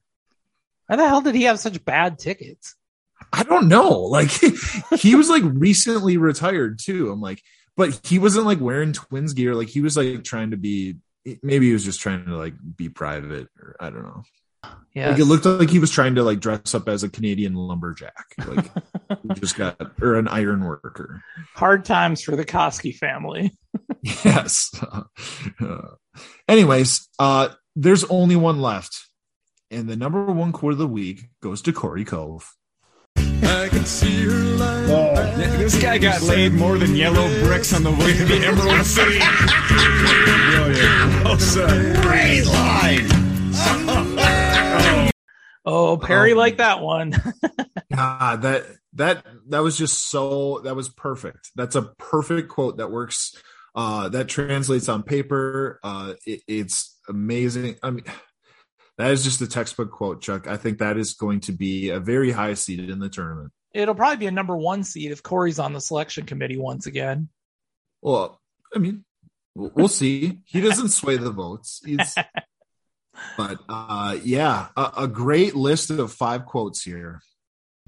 [0.91, 2.75] Why the hell did he have such bad tickets?
[3.33, 4.01] I don't know.
[4.01, 4.31] Like
[4.99, 7.13] he was like recently retired too.
[7.13, 7.41] I'm like,
[7.77, 9.55] but he wasn't like wearing twins gear.
[9.55, 10.97] Like he was like trying to be
[11.45, 14.25] maybe he was just trying to like be private or I don't know.
[14.93, 17.55] Yeah, Like it looked like he was trying to like dress up as a Canadian
[17.55, 18.27] lumberjack.
[18.45, 18.69] Like
[19.35, 21.23] just got or an iron worker.
[21.55, 23.57] hard times for the Koskie family.
[24.25, 24.71] Yes.
[25.61, 25.83] Uh,
[26.49, 29.07] anyways, uh there's only one left.
[29.71, 32.55] And the number one quote of the week goes to Corey Cove.
[33.17, 35.15] I can see her lying Oh.
[35.15, 38.85] back This guy got laid more than yellow bricks on the way to the Emerald
[38.87, 39.19] City.
[40.51, 41.25] Brilliant.
[41.25, 42.03] Well said.
[42.03, 43.07] Great line.
[45.67, 47.11] Oh, Perry liked that one.
[47.95, 51.51] God, that that that was just so that was perfect.
[51.55, 53.37] That's a perfect quote that works.
[53.75, 55.79] Uh, that translates on paper.
[55.85, 57.77] Uh, it, it's amazing.
[57.83, 58.05] I mean,
[59.01, 60.47] that is just a textbook quote, Chuck.
[60.47, 63.53] I think that is going to be a very high seed in the tournament.
[63.73, 67.29] It'll probably be a number one seed if Corey's on the selection committee once again.
[68.03, 68.41] Well,
[68.75, 69.05] I mean,
[69.55, 70.41] we'll we'll see.
[70.45, 71.81] He doesn't sway the votes.
[71.85, 72.15] He's,
[73.37, 77.23] but uh, yeah, a, a great list of five quotes here.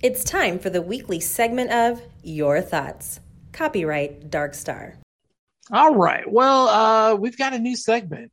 [0.01, 3.20] It's time for the weekly segment of Your Thoughts.
[3.53, 4.96] Copyright Dark Star.
[5.70, 6.31] All right.
[6.31, 8.33] Well, uh, we've got a new segment.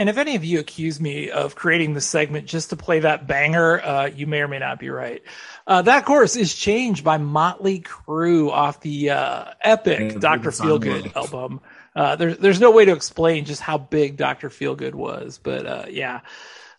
[0.00, 3.26] And if any of you accuse me of creating this segment just to play that
[3.26, 5.22] banger, uh, you may or may not be right.
[5.66, 10.52] Uh, that, course, is changed by Motley Crue off the uh, epic Dr.
[10.52, 11.60] Feelgood album.
[11.94, 14.48] Uh, there's there's no way to explain just how big Dr.
[14.48, 16.20] Feelgood was, but uh, yeah,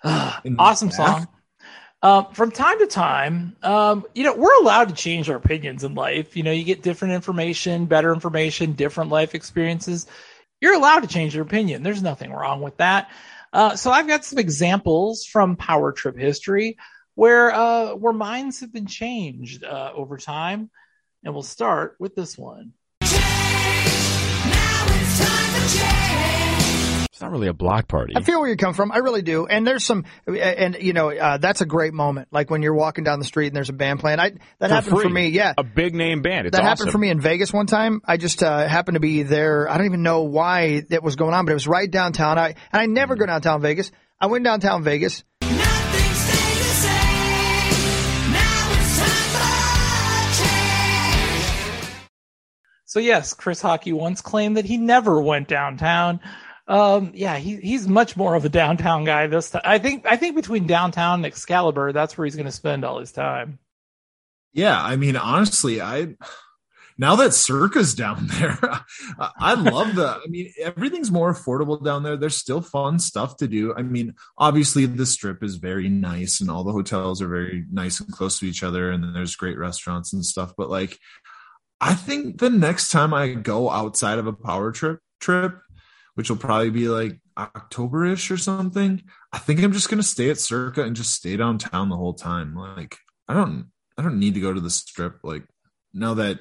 [0.04, 1.28] Uh, awesome song.
[2.02, 5.94] Um, from time to time, um, you know, we're allowed to change our opinions in
[5.94, 6.36] life.
[6.36, 10.08] You know, you get different information, better information, different life experiences.
[10.62, 11.82] You're allowed to change your opinion.
[11.82, 13.10] There's nothing wrong with that.
[13.52, 16.78] Uh, so I've got some examples from Power Trip history
[17.16, 20.70] where uh, where minds have been changed uh, over time,
[21.24, 22.74] and we'll start with this one.
[27.12, 28.14] It's not really a block party.
[28.16, 28.90] I feel where you come from.
[28.90, 29.46] I really do.
[29.46, 32.30] And there's some, and you know, uh, that's a great moment.
[32.32, 34.20] Like when you're walking down the street and there's a band playing.
[34.22, 35.28] I that For happened for me.
[35.28, 36.48] Yeah, A big name band.
[36.48, 36.68] It's that awesome.
[36.70, 38.02] happened for me in Vegas one time.
[38.06, 39.70] I just uh, happened to be there.
[39.70, 42.38] I don't even know why it was going on, but it was right downtown.
[42.38, 43.92] I and I never go downtown Vegas.
[44.18, 45.26] I went downtown Vegas.
[52.86, 56.20] So yes, Chris Hawkey once claimed that he never went downtown.
[56.68, 59.62] Um, yeah, he, he's much more of a downtown guy this time.
[59.66, 63.00] I think I think between downtown and Excalibur, that's where he's going to spend all
[63.00, 63.60] his time.
[64.54, 66.16] Yeah, I mean, honestly, I
[66.98, 68.58] now that Circa's down there,
[69.18, 70.08] I- love the.
[70.08, 72.16] I mean, everything's more affordable down there.
[72.16, 73.74] There's still fun stuff to do.
[73.76, 78.00] I mean, obviously, the strip is very nice, and all the hotels are very nice
[78.00, 80.54] and close to each other, and there's great restaurants and stuff.
[80.56, 81.00] But like,
[81.80, 85.60] I think the next time I go outside of a power trip trip,
[86.16, 90.40] which will probably be like October-ish or something, I think I'm just gonna stay at
[90.40, 92.56] Circa and just stay downtown the whole time.
[92.56, 92.98] Like,
[93.28, 95.20] I don't I don't need to go to the strip.
[95.24, 95.44] Like
[95.94, 96.40] now that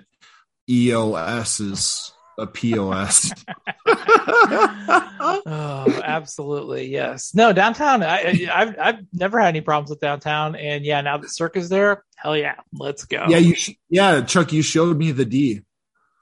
[0.68, 3.32] EOS is a POS.
[3.86, 7.34] oh, absolutely, yes.
[7.34, 8.02] No, downtown.
[8.02, 11.68] I, I I've I've never had any problems with downtown, and yeah, now that Circa's
[11.68, 13.26] there, hell yeah, let's go.
[13.28, 15.62] yeah, you sh- yeah, Chuck, you showed me the D.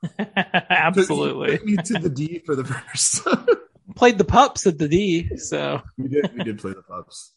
[0.70, 1.58] absolutely.
[1.58, 3.26] Took me to the D for the first.
[3.96, 7.32] Played the pups at the D, so we did we did play the pups.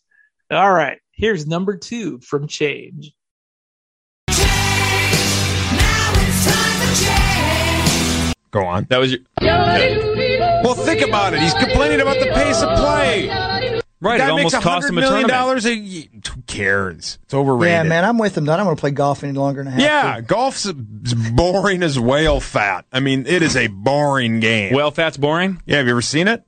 [0.51, 0.99] all right.
[1.11, 3.13] Here's number two from Change.
[8.51, 8.85] Go on.
[8.89, 9.21] That was your.
[9.41, 11.39] Well, think about it.
[11.39, 13.29] He's complaining about the pace of play.
[14.03, 16.05] Right, The it guy almost makes cost him a $100 million a year.
[16.33, 17.19] Who cares?
[17.23, 17.71] It's overrated.
[17.71, 18.49] Yeah, man, I'm with him.
[18.49, 20.21] I don't want to play golf any longer than I have Yeah, to.
[20.23, 22.85] golf's boring as whale fat.
[22.91, 24.73] I mean, it is a boring game.
[24.73, 25.61] Whale fat's boring?
[25.67, 26.43] Yeah, have you ever seen it?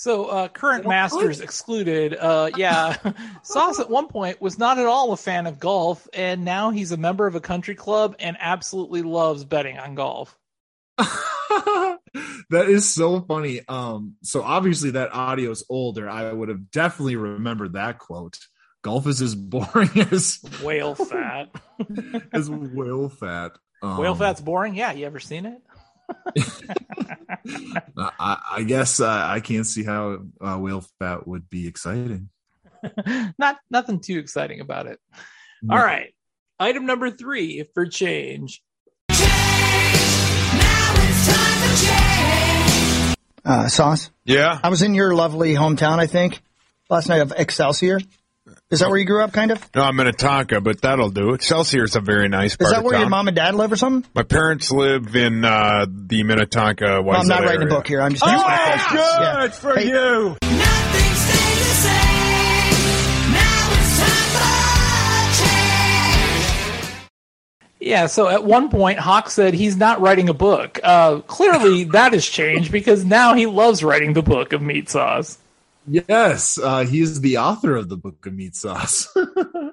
[0.00, 2.16] So uh, current masters excluded.
[2.18, 2.96] Uh, yeah,
[3.42, 6.90] Sauce at one point was not at all a fan of golf, and now he's
[6.90, 10.38] a member of a country club and absolutely loves betting on golf.
[10.96, 11.98] that
[12.50, 13.60] is so funny.
[13.68, 16.08] Um, so obviously that audio is older.
[16.08, 18.38] I would have definitely remembered that quote.
[18.80, 21.50] Golf is as boring as Whale fat.
[22.32, 23.52] as whale fat.
[23.82, 24.74] Um, Whale fat's boring.
[24.74, 25.60] Yeah, you ever seen it?
[27.96, 32.30] I, I guess uh, I can't see how uh, whale fat would be exciting.
[33.38, 34.98] Not nothing too exciting about it.
[35.62, 35.76] No.
[35.76, 36.14] All right,
[36.58, 38.62] item number three for change.
[43.44, 44.10] Uh, Sauce.
[44.24, 44.58] Yeah.
[44.62, 46.40] I was in your lovely hometown, I think,
[46.88, 48.00] last night of Excelsior.
[48.70, 49.68] Is that where you grew up, kind of?
[49.74, 51.34] No, I'm in Minnetonka, but that'll do.
[51.34, 53.76] Excelsior's a very nice part Is that of where your mom and dad live or
[53.76, 54.08] something?
[54.14, 57.02] My parents live in uh, the Minnetonka.
[57.02, 58.00] No, I'm not writing a book here.
[58.00, 58.92] I'm just asking Oh, questions.
[58.92, 59.48] good Yeah.
[59.48, 60.36] for Hey, you.
[67.82, 70.78] Yeah, so at one point, Hawk said he's not writing a book.
[70.82, 75.38] Uh, clearly, that has changed because now he loves writing the book of meat sauce.
[75.86, 79.08] Yes, uh, he is the author of the Book of Meat Sauce.
[79.16, 79.72] oh,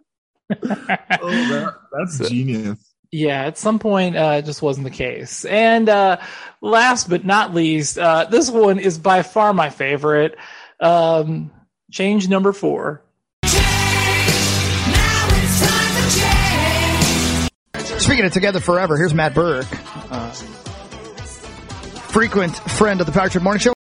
[0.49, 2.79] that, that's genius.
[3.11, 5.45] Yeah, at some point, uh, it just wasn't the case.
[5.45, 6.17] And uh,
[6.61, 10.35] last but not least, uh, this one is by far my favorite.
[10.79, 11.51] Um,
[11.89, 13.01] change number four.
[17.97, 19.67] Speaking of Together Forever, here's Matt Burke,
[20.11, 20.31] uh,
[22.09, 23.76] frequent friend of the Power Trip Morning Show.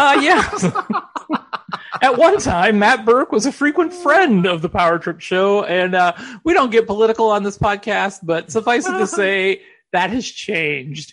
[0.00, 1.38] Uh, yeah.
[2.02, 5.94] At one time, Matt Burke was a frequent friend of the Power Trip Show, and
[5.94, 9.60] uh, we don't get political on this podcast, but suffice it to say,
[9.92, 11.12] that has changed.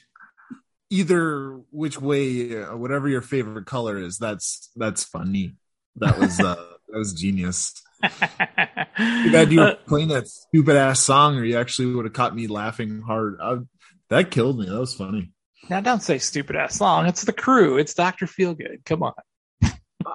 [0.90, 5.56] Either which way, uh, whatever your favorite color is, that's that's funny.
[5.98, 6.56] That was uh,
[6.88, 7.74] that was genius.
[8.02, 12.34] Too bad you were playing that stupid ass song, or you actually would have caught
[12.34, 13.40] me laughing hard.
[13.42, 13.58] I,
[14.10, 14.68] that killed me.
[14.68, 15.34] That was funny.
[15.70, 17.08] Now, don't say stupid ass song.
[17.08, 17.80] It's the Crüe.
[17.80, 18.86] It's Doctor Feelgood.
[18.86, 19.14] Come on.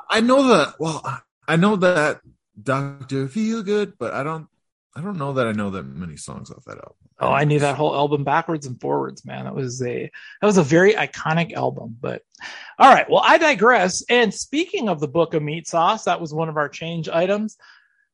[0.08, 0.74] I know that.
[0.78, 1.02] Well,
[1.46, 2.20] I know that
[2.60, 4.46] Doctor Feelgood, but I don't.
[4.94, 6.96] I don't know that I know that many songs off that album.
[7.18, 9.44] Oh, I knew that whole album backwards and forwards, man.
[9.44, 10.10] That was a
[10.40, 11.96] that was a very iconic album.
[11.98, 12.22] But
[12.78, 14.04] all right, well, I digress.
[14.10, 17.56] And speaking of the Book of Meat Sauce, that was one of our change items.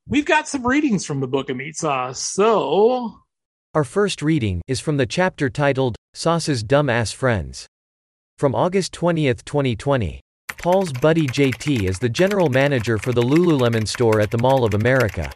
[0.06, 2.20] We've got some readings from the Book of Meat Sauce.
[2.20, 3.18] So
[3.74, 7.66] Our first reading is from the chapter titled Sauce's Dumb Ass Friends.
[8.38, 10.22] From August 20th, 2020.
[10.56, 14.72] Paul's buddy JT is the general manager for the Lululemon store at the Mall of
[14.72, 15.30] America.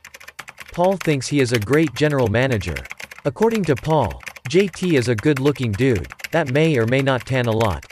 [0.73, 2.77] Paul thinks he is a great general manager.
[3.27, 7.45] According to Paul, JT is a good looking dude that may or may not tan
[7.45, 7.85] a lot.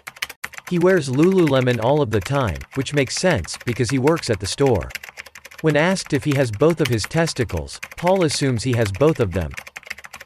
[0.70, 4.46] He wears Lululemon all of the time, which makes sense because he works at the
[4.46, 4.88] store.
[5.60, 9.32] When asked if he has both of his testicles, Paul assumes he has both of
[9.32, 9.50] them.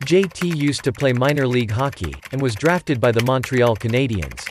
[0.04, 4.46] JT used to play minor league hockey and was drafted by the Montreal Canadiens.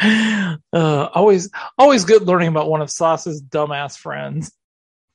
[0.72, 4.52] uh, always always good learning about one of Sauce's dumbass friends.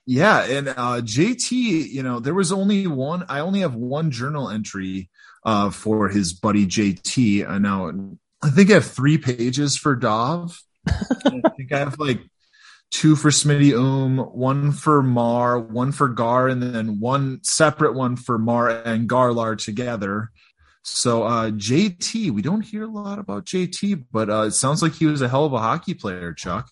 [0.06, 3.26] Yeah, and uh, JT, you know, there was only one.
[3.30, 5.10] I only have one journal entry
[5.46, 7.50] uh, for his buddy JT.
[7.50, 7.92] Uh, now,
[8.44, 10.62] I think I have three pages for Dov.
[10.88, 12.20] I think I have like
[12.94, 18.16] two for Smitty Oom, one for Mar, one for Gar, and then one separate one
[18.16, 20.30] for Mar and Garlar together.
[20.84, 24.94] So uh, JT, we don't hear a lot about JT, but uh, it sounds like
[24.94, 26.70] he was a hell of a hockey player, Chuck.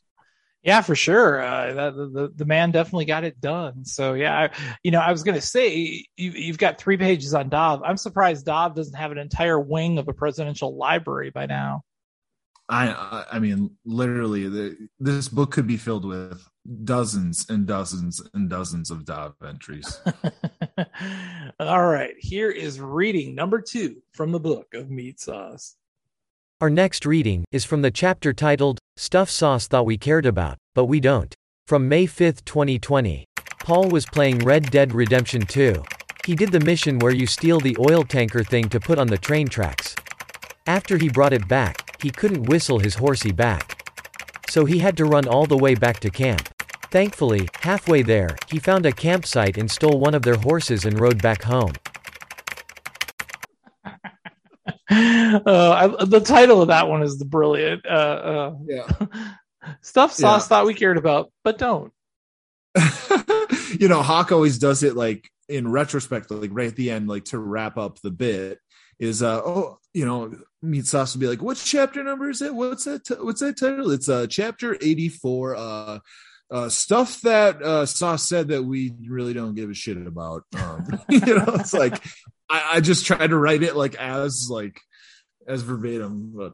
[0.64, 1.42] Yeah, for sure.
[1.42, 3.84] Uh, that, the the man definitely got it done.
[3.84, 4.50] So yeah, I,
[4.84, 7.82] you know, I was gonna say you, you've got three pages on Dov.
[7.84, 11.82] I'm surprised Dov doesn't have an entire wing of a presidential library by now.
[12.72, 16.48] I I- I mean, literally, the, this book could be filled with
[16.84, 20.00] dozens and dozens and dozens of Dov entries.
[21.60, 25.76] All right, here is reading number two from the book of Meat Sauce.
[26.60, 30.86] Our next reading is from the chapter titled Stuff Sauce Thought We Cared About, But
[30.86, 31.34] We Don't.
[31.68, 33.26] From May 5, 2020.
[33.64, 35.84] Paul was playing Red Dead Redemption 2.
[36.26, 39.18] He did the mission where you steal the oil tanker thing to put on the
[39.18, 39.96] train tracks.
[40.68, 43.88] After he brought it back, he couldn't whistle his horsey back.
[44.50, 46.50] So he had to run all the way back to camp.
[46.90, 51.22] Thankfully, halfway there, he found a campsite and stole one of their horses and rode
[51.22, 51.72] back home.
[54.90, 57.86] Uh, I, the title of that one is the brilliant.
[57.86, 58.88] Uh, uh, yeah.
[59.82, 60.48] Stuff Sauce Yeah.
[60.50, 61.94] thought we cared about, but don't.
[63.80, 67.24] you know, Hawk always does it like in retrospect, like right at the end, like
[67.26, 68.60] to wrap up the bit.
[69.00, 72.54] Is uh oh you know meat sauce will be like what chapter number is it?
[72.54, 73.92] What's that t- what's that title?
[73.92, 76.00] It's uh chapter 84 uh
[76.52, 80.44] uh stuff that uh sauce said that we really don't give a shit about.
[80.58, 82.04] Um you know it's like
[82.50, 84.80] I, I just try to write it like as like
[85.48, 86.54] as verbatim but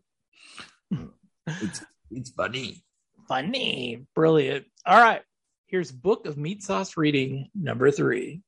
[1.47, 2.83] it's it's funny.
[3.27, 4.65] Funny, brilliant.
[4.85, 5.21] All right,
[5.65, 8.41] here's Book of Meat Sauce reading number three.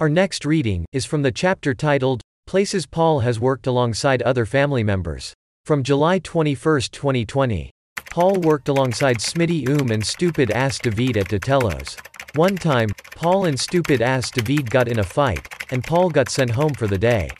[0.00, 4.82] Our next reading is from the chapter titled Places Paul Has Worked Alongside Other Family
[4.82, 5.34] Members.
[5.64, 7.70] From July 21, 2020.
[8.10, 11.96] Paul worked alongside Smitty Oom and Stupid Ass David at Detello's.
[12.34, 16.50] One time, Paul and Stupid Ass David got in a fight, and Paul got sent
[16.50, 17.30] home for the day.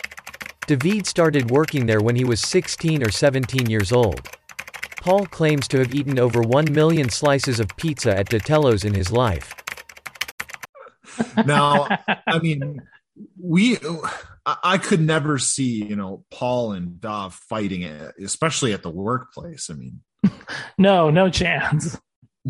[0.67, 4.21] David started working there when he was 16 or 17 years old.
[5.01, 9.11] Paul claims to have eaten over 1 million slices of pizza at Datello's in his
[9.11, 9.55] life.
[11.45, 11.89] Now,
[12.27, 12.83] I mean,
[13.43, 13.79] we,
[14.63, 18.91] I I could never see, you know, Paul and Dov fighting, it, especially at the
[18.91, 19.71] workplace.
[19.71, 20.01] I mean,
[20.79, 21.99] No, no chance.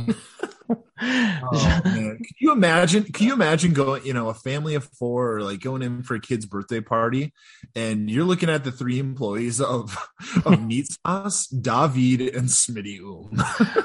[0.68, 1.80] oh.
[1.84, 3.04] Can you imagine?
[3.04, 6.14] Can you imagine going, you know, a family of four, or like going in for
[6.14, 7.32] a kid's birthday party,
[7.74, 9.96] and you're looking at the three employees of
[10.44, 13.42] of Meat Sauce, David, and Smitty Oom.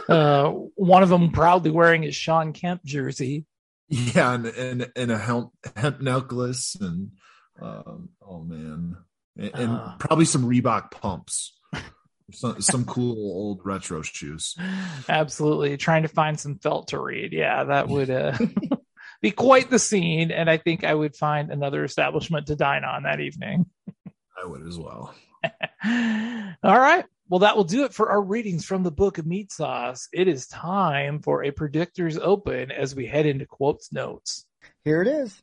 [0.07, 3.45] Uh, one of them proudly wearing his Shawn Kemp jersey.
[3.87, 7.11] Yeah, and and, and a hemp, hemp necklace, and
[7.61, 8.97] um, oh man,
[9.37, 9.95] and, and Uh.
[9.99, 11.57] probably some Reebok pumps,
[12.31, 14.55] some some cool old retro shoes.
[15.07, 15.77] Absolutely.
[15.77, 17.33] Trying to find some felt to read.
[17.33, 18.37] Yeah, that would uh,
[19.21, 20.31] be quite the scene.
[20.31, 23.65] And I think I would find another establishment to dine on that evening.
[24.41, 25.13] I would as well.
[26.63, 27.05] All right.
[27.27, 30.07] Well, that will do it for our readings from the book of Meat Sauce.
[30.13, 34.45] It is time for a Predictors Open as we head into quotes notes.
[34.83, 35.41] Here it is.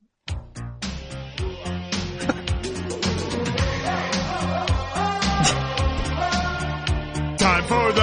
[7.62, 8.02] Time for the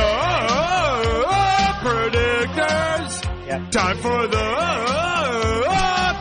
[1.82, 3.48] predictors.
[3.48, 3.72] Yep.
[3.72, 4.38] Time for the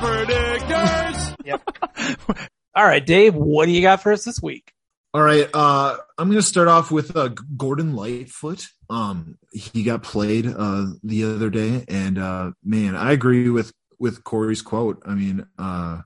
[0.00, 1.36] predictors.
[1.44, 2.48] Yep.
[2.74, 4.72] All right, Dave, what do you got for us this week?
[5.14, 8.66] All right, uh, I'm going to start off with uh, Gordon Lightfoot.
[8.90, 14.24] Um, he got played uh, the other day, and uh, man, I agree with with
[14.24, 15.00] Corey's quote.
[15.06, 16.00] I mean, uh,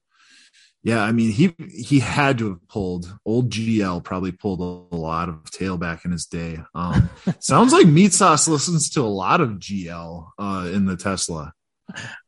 [0.83, 5.29] yeah, I mean he he had to have pulled old GL probably pulled a, lot
[5.29, 6.59] of tail back in his day.
[6.75, 7.09] Um,
[7.39, 11.53] sounds like Meat Sauce listens to a lot of GL uh, in the Tesla.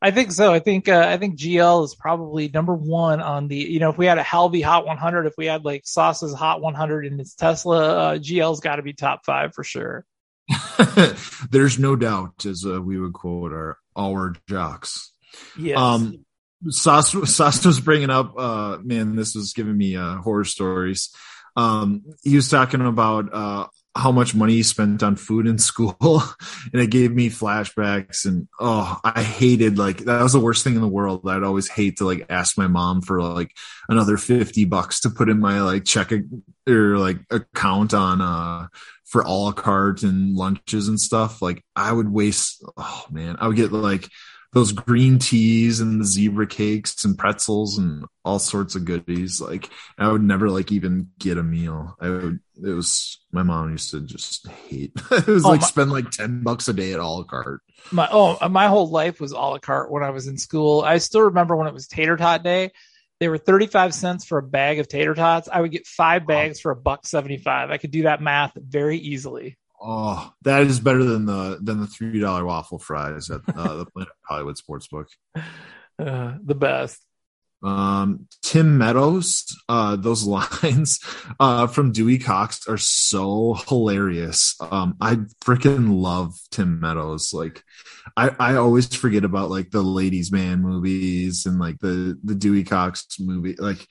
[0.01, 0.53] I think so.
[0.53, 3.57] I think uh, I think GL is probably number one on the.
[3.57, 6.61] You know, if we had a Halvey Hot 100, if we had like Sauce's Hot
[6.61, 10.05] 100 in its Tesla, uh, GL's got to be top five for sure.
[11.51, 15.13] There's no doubt, as uh, we would quote our our jocks.
[15.59, 15.79] Yes.
[15.79, 16.24] Um,
[16.69, 21.15] Sas, was bringing up, uh, man, this was giving me uh, horror stories.
[21.57, 25.97] Um, he was talking about uh, how much money he spent on food in school,
[26.73, 28.27] and it gave me flashbacks.
[28.27, 31.23] And oh, I hated like that was the worst thing in the world.
[31.29, 33.53] I'd always hate to like ask my mom for like
[33.89, 36.13] another fifty bucks to put in my like check
[36.69, 38.67] or like account on uh
[39.05, 41.41] for a la carte and lunches and stuff.
[41.41, 42.65] Like I would waste.
[42.77, 44.09] Oh man, I would get like
[44.55, 49.41] those green teas and the zebra cakes and pretzels and all sorts of goodies.
[49.41, 51.97] Like I would never like even get a meal.
[52.01, 55.67] I would, it was, my mom used to just hate, it was Oh, like my-
[55.67, 57.61] spend like 10 bucks a day at Olive carte.
[57.93, 60.81] My oh, my whole life was a la carte when I was in school.
[60.81, 62.71] I still remember when it was tater tot day.
[63.21, 65.49] They were 35 cents for a bag of tater tots.
[65.53, 67.71] I would get five bags for a buck 75.
[67.71, 69.57] I could do that math very easily.
[69.87, 74.13] Oh, that is better than the, than the $3 waffle fries at uh, the Planet
[74.27, 75.09] Hollywood Sportsbook.
[75.99, 77.03] Uh, the best.
[77.63, 80.25] Um, Tim Meadows, uh, those
[80.63, 81.01] lines
[81.41, 84.57] uh, from Dewey Cox are so hilarious.
[84.61, 87.33] Um, I freaking love Tim Meadows.
[87.33, 87.63] Like,
[88.17, 92.65] I, I always forget about like the Ladies Man movies and like the the Dewey
[92.65, 93.57] Cox movie.
[93.59, 93.87] Like,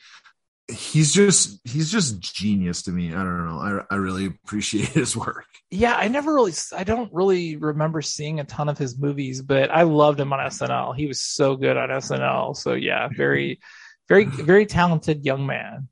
[0.71, 3.09] he's just he's just genius to me.
[3.13, 3.59] I don't know.
[3.89, 5.45] I I really appreciate his work.
[5.69, 9.71] Yeah, I never really, I don't really remember seeing a ton of his movies, but
[9.71, 10.95] I loved him on SNL.
[10.95, 12.55] He was so good on SNL.
[12.55, 13.15] So yeah, mm-hmm.
[13.15, 13.59] very,
[14.07, 15.87] very, very talented young man.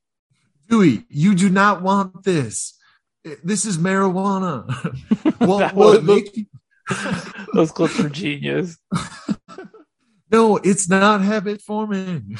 [0.69, 2.77] Dewey, you do not want this.
[3.25, 4.65] Eh, this is marijuana.
[5.39, 6.45] well, That will was- make you-
[7.53, 8.77] Those clips are genius.
[10.31, 12.37] no, it's not habit forming.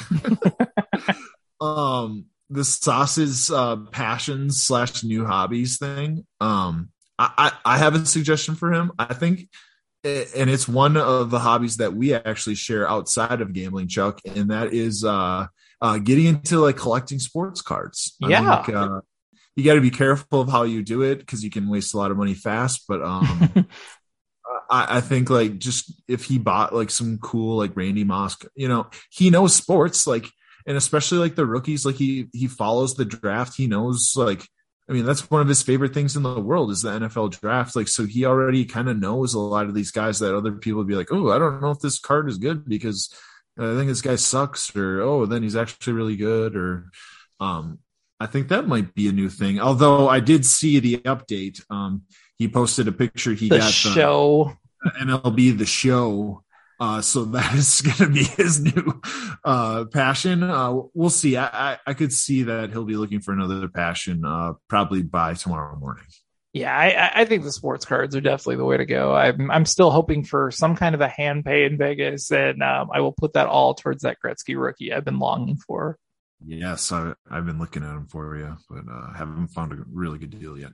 [1.62, 6.26] Um, the sauces uh, passions slash new hobbies thing.
[6.40, 7.30] Um, I,
[7.64, 8.92] I I have a suggestion for him.
[8.98, 9.48] I think,
[10.04, 14.50] and it's one of the hobbies that we actually share outside of gambling, Chuck, and
[14.50, 15.46] that is uh,
[15.80, 18.16] uh getting into like collecting sports cards.
[18.22, 18.62] I Yeah.
[18.62, 19.00] think, uh,
[19.54, 21.98] you got to be careful of how you do it because you can waste a
[21.98, 22.84] lot of money fast.
[22.88, 23.66] But um,
[24.70, 28.68] I, I think like just if he bought like some cool like Randy Moss, you
[28.68, 30.26] know, he knows sports like,
[30.66, 33.56] and especially like the rookies, like he he follows the draft.
[33.56, 34.46] He knows like,
[34.88, 37.76] I mean, that's one of his favorite things in the world is the NFL draft.
[37.76, 40.78] Like, so he already kind of knows a lot of these guys that other people
[40.78, 43.14] would be like, oh, I don't know if this card is good because
[43.58, 46.86] I think this guy sucks, or oh, then he's actually really good, or
[47.40, 47.78] um,
[48.18, 49.60] I think that might be a new thing.
[49.60, 51.60] Although I did see the update.
[51.70, 52.02] Um,
[52.38, 54.56] he posted a picture he got The got show.
[54.82, 56.41] the MLB the show
[56.82, 59.00] Uh, so that is going to be his new
[59.44, 60.42] uh, passion.
[60.42, 61.36] Uh, we'll see.
[61.36, 65.34] I, I, I could see that he'll be looking for another passion uh, probably by
[65.34, 66.04] tomorrow morning.
[66.52, 69.14] Yeah, I, I think the sports cards are definitely the way to go.
[69.14, 72.90] I'm I'm still hoping for some kind of a hand pay in Vegas, and um,
[72.92, 75.96] I will put that all towards that Gretzky rookie I've been longing for.
[76.44, 80.18] Yes, I, I've been looking at him for you, but uh, haven't found a really
[80.18, 80.72] good deal yet.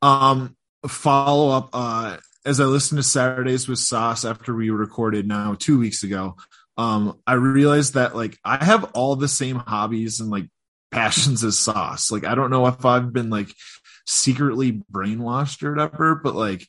[0.00, 0.56] Um,
[0.86, 1.70] follow up.
[1.74, 2.16] Uh,
[2.48, 6.36] as I listened to Saturdays with Sauce after we recorded now two weeks ago,
[6.78, 10.46] um, I realized that like I have all the same hobbies and like
[10.90, 12.10] passions as Sauce.
[12.10, 13.48] Like I don't know if I've been like
[14.06, 16.66] secretly brainwashed or whatever, but like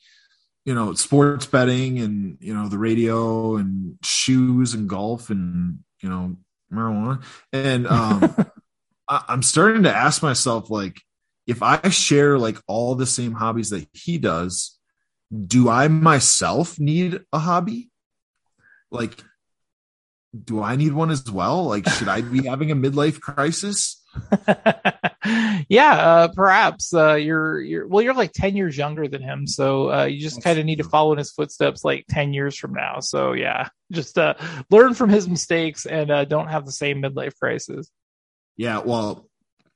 [0.66, 6.10] you know, sports betting and you know the radio and shoes and golf and you
[6.10, 6.36] know
[6.72, 8.36] marijuana and um
[9.10, 11.02] I, i'm starting to ask myself like
[11.48, 14.79] if i share like all the same hobbies that he does
[15.46, 17.90] do i myself need a hobby
[18.92, 19.24] like
[20.44, 24.00] do i need one as well like should i be having a midlife crisis
[25.70, 29.92] yeah, uh, perhaps uh, you're you're well, you're like ten years younger than him, so
[29.92, 32.74] uh, you just kind of need to follow in his footsteps like ten years from
[32.74, 33.00] now.
[33.00, 34.34] So yeah, just uh,
[34.70, 37.92] learn from his mistakes and uh, don't have the same midlife crisis.
[38.58, 39.29] yeah well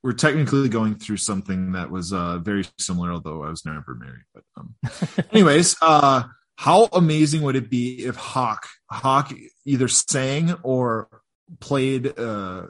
[0.03, 4.23] we're technically going through something that was uh very similar although i was never married
[4.33, 4.75] but um
[5.31, 6.23] anyways uh
[6.57, 9.31] how amazing would it be if hawk hawk
[9.65, 11.07] either sang or
[11.59, 12.63] played uh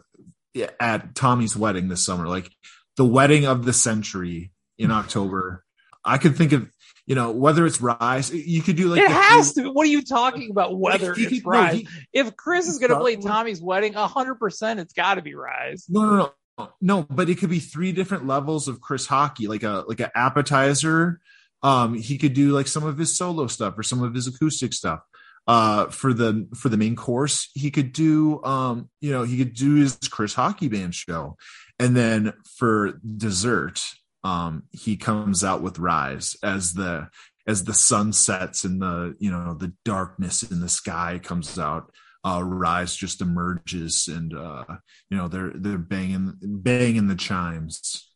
[0.80, 2.50] at tommy's wedding this summer like
[2.98, 5.64] the wedding of the century in october
[6.06, 6.70] i could think of
[7.06, 9.70] you know whether it's rise you could do like it has to.
[9.72, 10.80] What are you talking about?
[10.80, 11.76] Whether he it's could- no, Rise?
[11.76, 15.36] he- if Chris is going to play Tommy's wedding, hundred percent, it's got to be
[15.36, 15.86] Rise.
[15.90, 16.32] No, no, no,
[16.82, 17.04] no.
[17.04, 21.20] But it could be three different levels of Chris Hawkey, like a like an appetizer.
[21.62, 24.74] Um, he could do like some of his solo stuff or some of his acoustic
[24.74, 25.00] stuff.
[25.46, 29.54] Uh, for the for the main course, he could do um, you know, he could
[29.54, 31.36] do his Chris Hawkey Band show,
[31.80, 33.82] and then for dessert,
[34.24, 37.10] um, he comes out with Rise as the
[37.46, 41.92] as the sun sets and the you know the darkness in the sky comes out
[42.26, 44.64] uh, Rise just emerges and uh,
[45.10, 48.10] you know they're they're banging banging the chimes.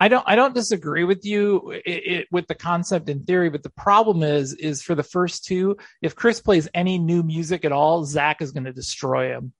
[0.00, 3.62] I don't I don't disagree with you it, it, with the concept in theory, but
[3.62, 7.72] the problem is is for the first two, if Chris plays any new music at
[7.72, 9.52] all, Zach is going to destroy him.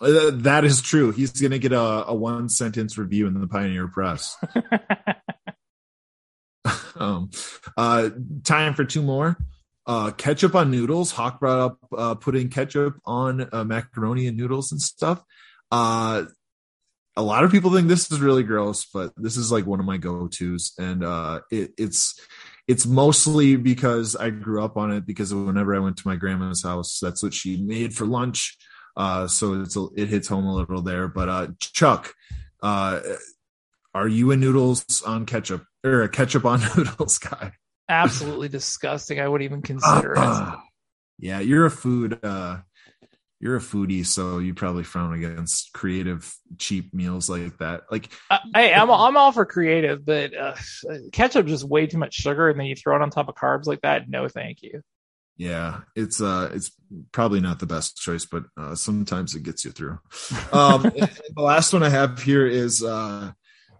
[0.00, 1.12] Uh, that is true.
[1.12, 4.36] He's going to get a, a one sentence review in the Pioneer Press.
[6.96, 7.30] um,
[7.76, 8.10] uh,
[8.42, 9.38] time for two more.
[9.86, 11.10] Uh, ketchup on noodles.
[11.10, 15.22] Hawk brought up uh, putting ketchup on uh, macaroni and noodles and stuff.
[15.70, 16.24] Uh,
[17.16, 19.86] a lot of people think this is really gross, but this is like one of
[19.86, 22.18] my go-tos, and uh, it, it's
[22.66, 25.06] it's mostly because I grew up on it.
[25.06, 28.56] Because whenever I went to my grandma's house, that's what she made for lunch.
[28.96, 31.08] Uh, so it's a, it hits home a little there.
[31.08, 32.14] But uh, Chuck,
[32.62, 33.00] uh,
[33.94, 37.52] are you a noodles on ketchup or a ketchup on noodles guy?
[37.88, 39.20] Absolutely disgusting.
[39.20, 40.54] I wouldn't even consider it.
[41.16, 42.58] Yeah, you're a food uh
[43.38, 47.82] you're a foodie, so you probably frown against creative cheap meals like that.
[47.90, 48.10] Like
[48.52, 50.56] hey, I'm I'm all for creative, but uh,
[51.12, 53.66] ketchup just way too much sugar, and then you throw it on top of carbs
[53.66, 54.08] like that.
[54.08, 54.82] No, thank you.
[55.36, 56.72] yeah, it's uh it's
[57.12, 59.98] probably not the best choice, but uh sometimes it gets you through.
[60.52, 63.32] Um the last one I have here is uh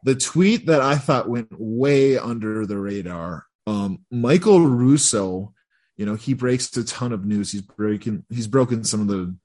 [0.05, 3.45] the tweet that I thought went way under the radar.
[3.67, 5.55] Um Michael Russo,
[5.97, 7.53] you know, he breaks a ton of news.
[7.53, 9.37] He's breaking he's broken some of the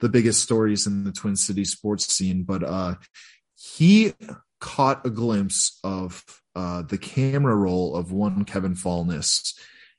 [0.00, 2.94] the biggest stories in the Twin City sports scene, but uh
[3.56, 4.12] he
[4.60, 9.54] caught a glimpse of uh the camera roll of one Kevin Fallness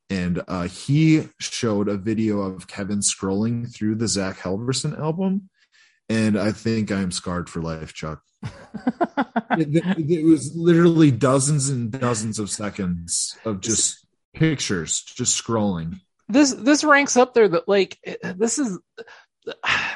[0.10, 5.50] and uh he showed a video of Kevin scrolling through the Zach Helverson album
[6.10, 8.22] and I think I'm scarred for life, Chuck.
[9.52, 16.00] it, was literally dozens and dozens of seconds of just pictures, just scrolling.
[16.28, 17.48] This this ranks up there.
[17.48, 18.80] That like this is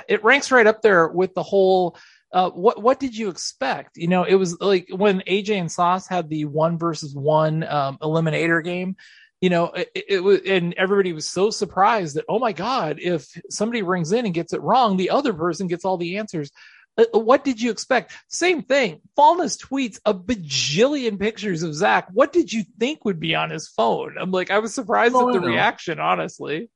[0.08, 1.98] it ranks right up there with the whole.
[2.32, 3.98] Uh, what what did you expect?
[3.98, 7.98] You know, it was like when AJ and Sauce had the one versus one um,
[8.02, 8.96] eliminator game.
[9.42, 13.28] You know, it, it was, and everybody was so surprised that oh my god, if
[13.50, 16.52] somebody rings in and gets it wrong, the other person gets all the answers.
[17.00, 18.14] Uh, what did you expect?
[18.28, 19.02] Same thing.
[19.18, 22.08] Fallness tweets a bajillion pictures of Zach.
[22.12, 24.16] What did you think would be on his phone?
[24.20, 26.70] I'm like, I was surprised Oh, at the reaction, honestly.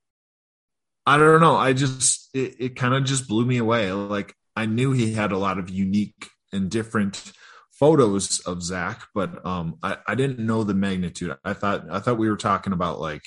[1.05, 1.55] I don't know.
[1.55, 3.91] I just it, it kind of just blew me away.
[3.91, 7.33] Like I knew he had a lot of unique and different
[7.71, 11.35] photos of Zach, but um I, I didn't know the magnitude.
[11.43, 13.23] I thought I thought we were talking about like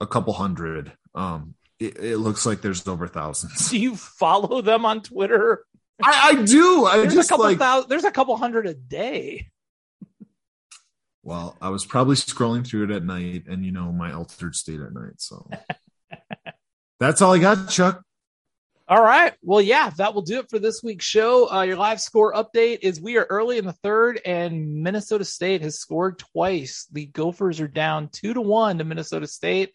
[0.00, 0.92] a couple hundred.
[1.14, 3.68] Um it, it looks like there's over thousands.
[3.70, 5.64] Do you follow them on Twitter?
[6.02, 6.86] I, I do.
[6.86, 7.58] I There's just a couple like.
[7.58, 9.48] thousand, there's a couple hundred a day.
[11.22, 14.80] Well, I was probably scrolling through it at night, and you know my altered state
[14.80, 15.18] at night.
[15.18, 15.48] So
[17.00, 18.02] that's all I got, Chuck.
[18.88, 19.34] All right.
[19.40, 21.48] Well, yeah, that will do it for this week's show.
[21.48, 25.62] Uh, your live score update is we are early in the third, and Minnesota State
[25.62, 26.88] has scored twice.
[26.90, 29.72] The Gophers are down two to one to Minnesota State.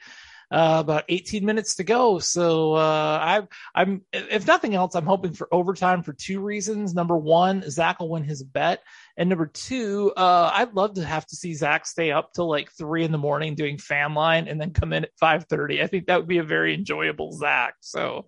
[0.52, 2.20] Uh, about 18 minutes to go.
[2.20, 6.93] So uh, I'm, I'm, if nothing else, I'm hoping for overtime for two reasons.
[6.93, 8.84] Number one, Zach will win his bet,
[9.18, 12.72] and number two, uh, I'd love to have to see Zach stay up till like
[12.72, 15.82] three in the morning doing fan line and then come in at 5:30.
[15.82, 17.76] I think that would be a very enjoyable Zach.
[17.80, 18.26] So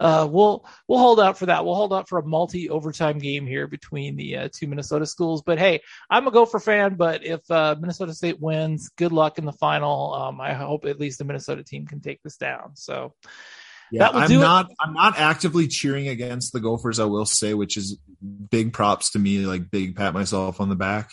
[0.00, 1.64] uh, we'll we'll hold out for that.
[1.64, 5.42] We'll hold out for a multi overtime game here between the uh, two Minnesota schools.
[5.42, 5.80] But hey,
[6.10, 6.96] I'm a Gopher fan.
[6.96, 10.14] But if uh, Minnesota State wins, good luck in the final.
[10.14, 12.72] Um, I hope at least the Minnesota team can take this down.
[12.74, 13.14] So.
[13.94, 14.70] Yeah, that will I'm not.
[14.70, 14.76] it.
[14.80, 16.98] I'm not actively cheering against the Gophers.
[16.98, 17.98] I will say, which is
[18.50, 19.46] big props to me.
[19.46, 21.10] Like big pat myself on the back.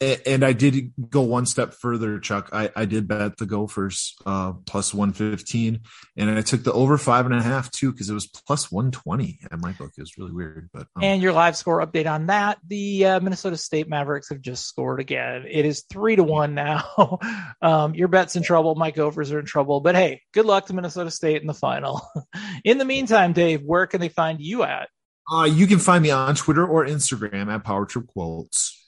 [0.00, 2.50] And I did go one step further, Chuck.
[2.52, 5.80] I, I did bet the Gophers uh, plus one fifteen,
[6.16, 8.90] and I took the over five and a half too because it was plus one
[8.90, 9.92] twenty at my book.
[9.96, 13.20] It was really weird, but um, And your live score update on that: the uh,
[13.20, 15.44] Minnesota State Mavericks have just scored again.
[15.48, 17.18] It is three to one now.
[17.62, 18.74] um, your bet's in trouble.
[18.76, 19.80] My Gophers are in trouble.
[19.80, 22.06] But hey, good luck to Minnesota State in the final.
[22.64, 24.88] in the meantime, Dave, where can they find you at?
[25.30, 28.82] uh, you can find me on Twitter or Instagram at Power Trip Quotes.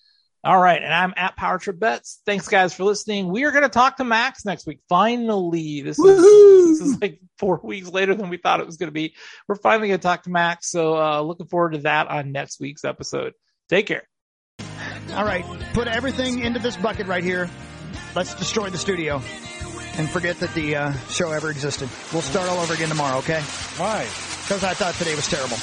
[0.45, 2.21] All right, and I'm at Power Trip Bets.
[2.25, 3.29] Thanks, guys, for listening.
[3.29, 4.79] We are going to talk to Max next week.
[4.89, 8.89] Finally, this is this is like four weeks later than we thought it was going
[8.89, 9.15] to be.
[9.49, 12.61] We're finally going to talk to Max, so uh, looking forward to that on next
[12.61, 13.33] week's episode.
[13.69, 14.09] Take care.
[15.15, 17.51] All right, put everything into this bucket right here.
[18.15, 19.21] Let's destroy the studio
[19.99, 21.89] and forget that the uh, show ever existed.
[22.13, 23.41] We'll start all over again tomorrow, okay?
[23.77, 24.07] Why?
[24.43, 25.57] Because I thought today was terrible.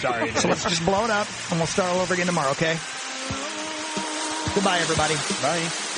[0.00, 0.30] Sorry.
[0.32, 2.78] So let's just blow it up and we'll start all over again tomorrow, okay?
[4.54, 5.14] Goodbye, everybody.
[5.42, 5.93] Bye.